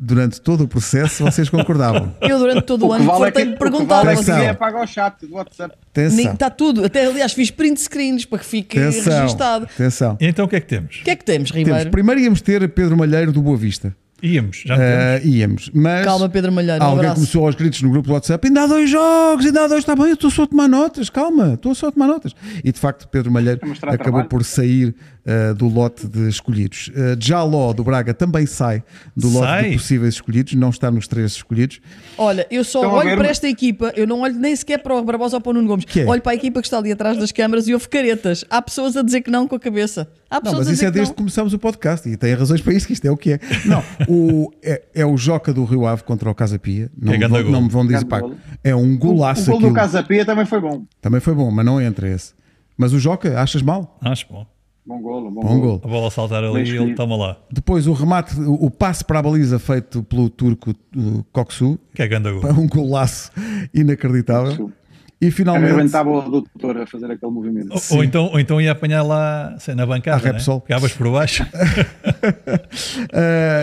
[0.01, 2.15] durante todo o processo, vocês concordavam.
[2.23, 4.03] Eu, durante todo o, O ano, vale é que, fartei-me o que perguntar.
[4.05, 5.77] vale é ninguém apaga o chat do WhatsApp.
[5.93, 6.85] Atenção, Está tudo.
[6.85, 9.65] Até, aliás, fiz print screens para que fique atenção, registado.
[9.67, 10.17] atenção.
[10.19, 10.97] E então o que é que temos?
[10.97, 11.91] O que é que temos, Temos, Ribeiro?
[11.91, 13.95] primeiro íamos ter Pedro Malheiro do Boa Vista.
[14.23, 14.93] Íamos, já temos.
[14.95, 16.83] Ah, íamos, mas Calma, Pedro Malheiro.
[16.83, 17.15] Um alguém abraço.
[17.15, 19.97] começou aos gritos no grupo do WhatsApp: ainda há dois jogos, ainda há dois, está
[19.97, 22.35] bem, eu estou só a tomar notas, calma, estou só a tomar notas.
[22.63, 24.29] E de facto, Pedro Malheiro acabou trabalho.
[24.29, 24.95] por sair
[25.27, 26.89] uh, do lote de escolhidos.
[26.89, 28.83] Uh, Jaló do Braga também sai
[29.16, 29.71] do lote Sai?
[29.71, 31.81] de possíveis escolhidos, não está nos três escolhidos.
[32.18, 35.03] Olha, eu só Estão olho para esta equipa, eu não olho nem sequer para o
[35.05, 35.85] Barbosa ou para o Nuno Gomes.
[35.85, 36.07] Que é?
[36.07, 38.45] Olho para a equipa que está ali atrás das câmaras e houve caretas.
[38.51, 40.09] Há pessoas a dizer que não com a cabeça.
[40.31, 41.14] Há Não, pessoas mas a isso dizer é que desde não.
[41.14, 43.41] que começamos o podcast e tem razões para isso, que isto é o que é.
[43.64, 46.91] Não, o, é, é o Joca do Rio Ave contra o Casa Pia.
[46.97, 48.21] Não, É me vão, não me vão dizer, pá,
[48.62, 49.75] é um O, o golaço gol do aquilo.
[49.75, 50.85] Casa Pia também foi bom.
[51.01, 52.33] Também foi bom, mas não entra esse.
[52.77, 53.99] Mas o Joca, achas mal?
[54.01, 54.47] Acho bom.
[54.87, 55.78] Bom golo, bom, Bom golo.
[55.78, 55.81] gol.
[55.85, 57.37] A bola saltar ali e ele toma lá.
[57.53, 62.03] Depois o remate, o, o passe para a baliza feito pelo turco uh, Koksu, Que
[62.03, 62.43] é ganda gol.
[62.49, 63.31] é um golaço
[63.74, 64.57] inacreditável.
[64.57, 64.72] Koksu.
[65.21, 67.75] E finalmente, Arrebentava o doutor a fazer aquele movimento.
[67.75, 70.33] Ou, ou então, ou então ia apanhar lá sei, na A bancada, né?
[70.33, 70.62] Repsol.
[70.62, 71.43] Pegavas por baixo.
[71.43, 71.49] Uh,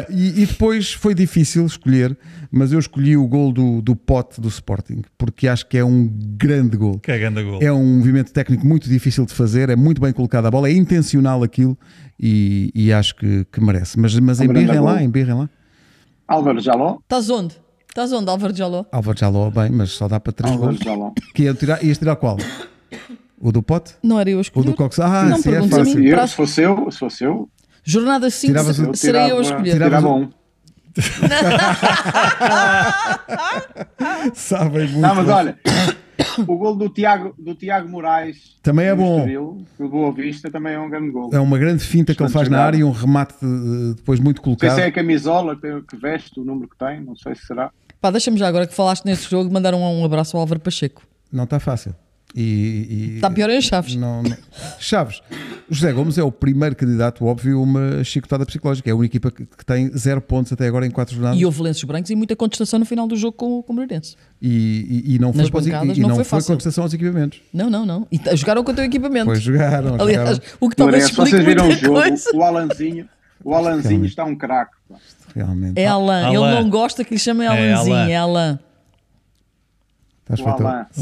[0.13, 2.15] e, e depois foi difícil escolher,
[2.51, 6.07] mas eu escolhi o gol do, do Pote do Sporting, porque acho que é um
[6.07, 6.99] grande gol.
[6.99, 7.57] que é ganda gol.
[7.59, 10.73] É um movimento técnico muito difícil de fazer, é muito bem colocada a bola, é
[10.73, 11.75] intencional aquilo
[12.19, 13.99] e, e acho que, que merece.
[13.99, 15.01] Mas, mas É um grande embirrem lá, gol.
[15.01, 15.49] embirrem lá.
[16.27, 16.99] Álvaro Jaló.
[17.01, 17.55] Estás onde?
[17.97, 18.85] Estás onde, Álvaro Jaló?
[18.91, 20.85] Álvaro Jaló, bem, mas só dá para três Álvaro gols.
[20.85, 21.11] Jaló.
[21.33, 22.37] Que ia tirar, ias tirar qual?
[23.41, 23.95] O do Pote?
[24.03, 24.67] Não era eu a O escolher.
[24.67, 24.99] do Cox?
[24.99, 25.99] Ah, Não sim, é fácil.
[25.99, 26.05] mim.
[26.05, 27.49] Eu, se fosse eu, se fosse eu,
[27.83, 29.71] Jornada 5 Tiravas o- serei eu a escolher.
[29.73, 30.29] Tirava o- um.
[34.35, 34.99] Sabem muito.
[34.99, 35.57] Não, mas olha,
[36.47, 39.15] o gol do Tiago, do Tiago Moraes Também é bom.
[39.17, 41.31] Estoril, do Boa Vista também é um grande gol.
[41.33, 42.67] É uma grande finta que ele faz na jogada.
[42.67, 44.75] área e um remate eh, depois muito Não sei colocado.
[44.75, 47.71] se é a camisola que que veste, o número que tem, não sei se será.
[48.07, 51.03] Pá, deixa-me já agora que falaste nesse jogo mandar um, um abraço ao Álvaro Pacheco.
[51.29, 51.93] Não está fácil.
[52.33, 53.95] E, e- Está pior em Chaves.
[53.95, 54.37] Não, não.
[54.79, 55.21] Chaves.
[55.69, 58.89] O José Gomes é o primeiro candidato, óbvio, a uma chicotada psicológica.
[58.89, 61.37] É a única equipa que, tem zero pontos até agora em quatro jornadas.
[61.39, 64.15] E houve lenços brancos e muita contestação no final do jogo com, com o Moreirense.
[64.41, 66.53] E, e- e não foi, Nas para os- bancadas e não não foi foi fácil.
[66.53, 67.41] contestação aos equipamentos.
[67.53, 68.07] Não, não, não.
[68.09, 69.25] E t- jogaram com o teu equipamento.
[69.25, 69.95] Pois jogaram.
[69.99, 70.41] Aliás, jogaram.
[70.61, 72.29] o que talvez Moreirense, explique vocês viram o jogo, coisa.
[72.33, 73.09] o Alanzinho,
[73.43, 74.71] o Alanzinho está um craque.
[75.35, 75.79] Realmente.
[75.79, 76.27] É Alain.
[76.27, 76.55] Ele Alain.
[76.63, 77.95] não gosta que lhe chamem É Alanzinho.
[77.95, 78.11] Alain.
[78.11, 78.59] É Alain.
[80.29, 80.67] Estás feito.
[80.67, 80.85] Alain.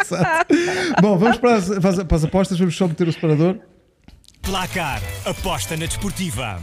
[0.00, 0.54] Exato.
[1.00, 1.68] Bom, vamos para as,
[2.04, 2.58] para as- apostas.
[2.58, 3.58] Vamos só meter o separador.
[4.42, 5.00] Placar.
[5.24, 6.60] Aposta na desportiva.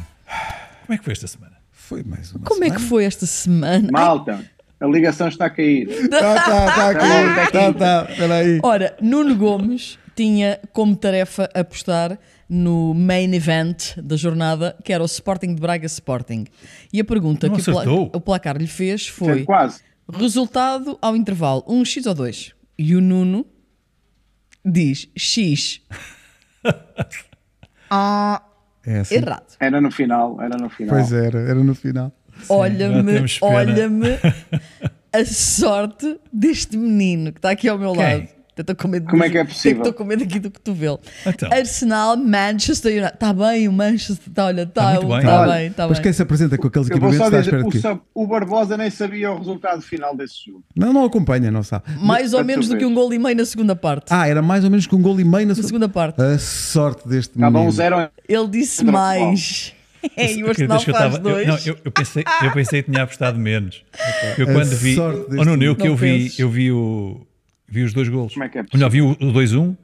[0.86, 1.58] Como é que foi esta semana?
[1.72, 2.46] Foi mais uma.
[2.46, 3.90] Como é que foi esta semana?
[3.92, 4.44] Malta,
[4.80, 5.88] a ligação está a cair.
[6.10, 7.36] Tá, tá, tá Tá bom, aqui.
[7.36, 7.80] tá Tá, aqui.
[7.80, 8.08] tá.
[8.10, 8.60] Espera aí.
[8.64, 12.18] Ora, Nuno Gomes tinha como tarefa apostar
[12.50, 16.46] no main event da jornada, que era o Sporting de Braga Sporting.
[16.94, 18.12] E a pergunta Não que o, pla- acertou.
[18.14, 19.46] o placar lhe fez foi:
[20.14, 22.54] resultado ao intervalo 1 x ou 2?
[22.80, 23.46] E o Nuno
[24.64, 25.82] diz X.
[27.90, 28.42] ah,
[28.86, 29.16] É assim.
[29.16, 29.56] errado.
[29.60, 30.96] Era no final, era no final.
[30.96, 32.12] Pois era, era no final.
[32.50, 34.10] Olha-me, olha-me
[35.12, 38.02] a sorte deste menino que está aqui ao meu Quem?
[38.04, 38.28] lado.
[38.58, 39.78] Eu estou com medo Como de- é que é possível?
[39.78, 41.00] Estou com medo aqui do cotovelo.
[41.26, 41.50] Então.
[41.52, 43.14] Arsenal, Manchester United.
[43.14, 44.34] Está bem, o Manchester.
[44.34, 45.22] Tá, olha, está muito bem.
[45.22, 46.04] tá Olha, bem, está Mas bem.
[46.04, 49.38] quem se apresenta com aqueles equipamentos está à espera o, o Barbosa nem sabia o
[49.38, 50.64] resultado final desse jogo.
[50.76, 51.86] Não, não acompanha, não sabe.
[52.00, 54.08] Mais ou menos do que um gol e meio na segunda parte.
[54.14, 56.22] Ah, era mais ou menos com um gol e meio na, na se- segunda parte.
[56.22, 57.70] A sorte deste Estava menino.
[57.70, 58.10] um zero.
[58.28, 59.74] Ele disse Contra mais.
[60.16, 61.48] É, e o Arsenal que faz tava- eu- dois.
[61.48, 63.84] não, eu, eu pensei, eu pensei que tinha apostado menos.
[64.38, 64.96] Eu quando vi.
[64.96, 67.27] sorte deste Oh, Nuno, eu que Não eu vi, eu vi, o,
[67.68, 68.34] vi os dois golos.
[68.34, 69.76] Como é que é Olha, vi o, o 2-1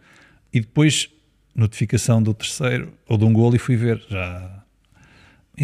[0.53, 1.09] e depois
[1.55, 4.01] notificação do terceiro ou de um golo e fui ver.
[4.09, 4.63] Já.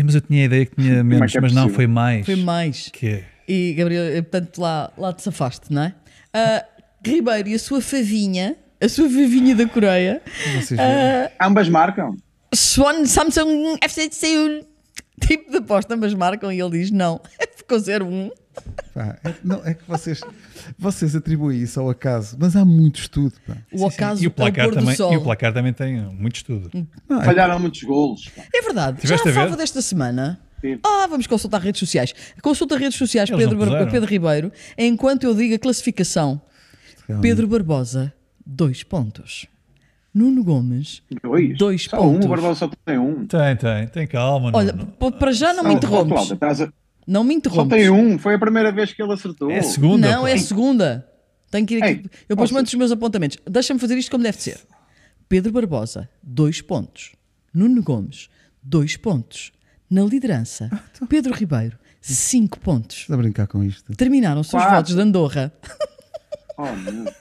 [0.03, 2.26] Mas eu tinha a ideia que tinha menos, que é mas não, foi mais.
[2.26, 2.89] Foi mais.
[2.91, 3.26] Que é.
[3.47, 5.95] E Gabriel, eh, portanto, lá, lá te safaste, não é?
[6.32, 6.63] Ah,
[7.03, 10.22] Ribeiro e a sua favinha, a sua favinha da Coreia,
[10.70, 10.84] viram?
[11.41, 12.15] Ambas marcam.
[12.53, 14.65] Swan Samsung FC de Seul,
[15.20, 17.20] tipo de aposta, mas marcam e ele diz não.
[17.57, 18.32] Ficou 0-1.
[18.93, 20.22] Pá, é, não, é que vocês,
[20.78, 23.34] vocês atribuem isso ao acaso, mas há muito estudo.
[23.47, 23.57] Pá.
[23.72, 25.14] O acaso E o, é o placar também, sol.
[25.14, 26.70] e o placar também tem muito estudo.
[27.07, 28.28] Não, é- Falharam muitos golos.
[28.30, 28.43] pá.
[28.53, 29.01] É verdade.
[29.01, 30.39] Tiveste Já a fava desta semana.
[30.62, 30.78] Sim.
[30.86, 32.14] Ah, vamos consultar redes sociais.
[32.41, 33.89] Consulta redes sociais Eles Pedro, Bar-.
[33.89, 36.41] Pedro Ribeiro, enquanto eu digo a classificação.
[37.07, 37.28] realmente.
[37.30, 38.12] Pedro Barbosa,
[38.45, 39.45] dois pontos.
[40.14, 41.55] Nuno Gomes, Dois.
[41.57, 42.26] Dois só pontos.
[42.26, 43.28] um, o Barbosa só tem um.
[43.28, 44.49] Tem, tem, tem calma.
[44.53, 44.74] olha,
[45.20, 46.12] para já não me Oh, oh, interrompes.
[46.14, 46.74] Cláudia, estás a-
[47.10, 47.78] Não me Só interrompes.
[47.78, 49.49] tem um, foi a primeira vez que ele acertou.
[49.49, 50.12] É a segunda.
[50.12, 50.30] Não, pá.
[50.30, 51.07] é a segunda.
[51.49, 51.89] Tenho que ir aqui.
[51.91, 53.38] Ei, eu depois posso- mando os meus apontamentos.
[53.49, 54.60] Deixa-me fazer isto como deve ser.
[55.28, 57.14] Pedro Barbosa, dois pontos.
[57.51, 58.30] Nuno Gomes,
[58.62, 59.51] dois pontos.
[59.89, 60.70] Na liderança,
[61.10, 62.97] Pedro Ribeiro, cinco pontos.
[62.97, 63.91] Estás a brincar com isto.
[63.95, 65.51] Terminaram-se os votos de Andorra.
[66.57, 67.16] Oh, meu Deus.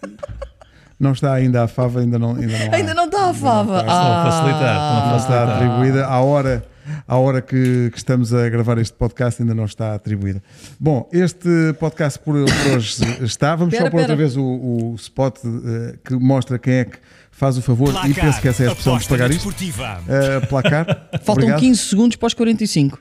[1.00, 2.76] Não está ainda a fava, ainda não, ainda não há.
[2.76, 3.78] Ainda não está a fava.
[3.78, 5.56] Estão a facilitar, estão a Não está facilitar.
[5.56, 6.06] atribuída.
[6.06, 6.68] À hora,
[7.08, 10.42] à hora que, que estamos a gravar este podcast ainda não está atribuída.
[10.78, 13.56] Bom, este podcast por, por hoje está.
[13.56, 16.98] Vamos Pera, só pôr outra vez o, o spot eh, que mostra quem é que
[17.30, 19.48] faz o favor, e penso que essa é a expressão de pagar isto.
[19.48, 20.84] Uh, placar.
[21.22, 21.60] Faltam Obrigado.
[21.60, 22.98] 15 segundos para os 45.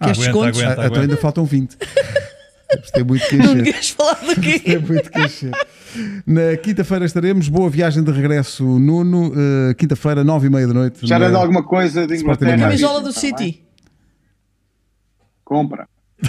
[0.00, 0.62] Queres aguenta, descontos?
[0.62, 0.82] aguenta.
[0.82, 1.76] Ah, então ainda faltam 20.
[2.92, 4.78] Tem muito que Não queres falar do Tem quê?
[4.78, 5.50] muito que encher.
[6.26, 7.48] Na quinta-feira estaremos.
[7.48, 9.28] Boa viagem de regresso, Nuno.
[9.28, 10.98] Uh, quinta-feira, nove e meia da noite.
[11.06, 12.52] Já era de alguma coisa de Inglaterra.
[12.52, 12.80] Animais.
[12.80, 13.20] Camisola do Tá?
[13.20, 13.62] City.
[15.44, 15.88] Compra.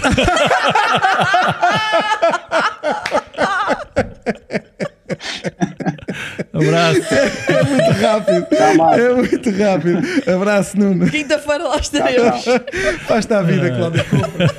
[6.52, 7.14] Abraço.
[7.14, 8.46] É muito rápido.
[8.46, 8.98] Tá.
[8.98, 10.32] É muito rápido.
[10.34, 11.10] Abraço, Nuno.
[11.10, 12.42] Quinta-feira lá estaremos.
[12.42, 12.60] tchau.
[13.06, 14.04] Faz-te a vida, Cláudio.
[14.04, 14.50] Compra.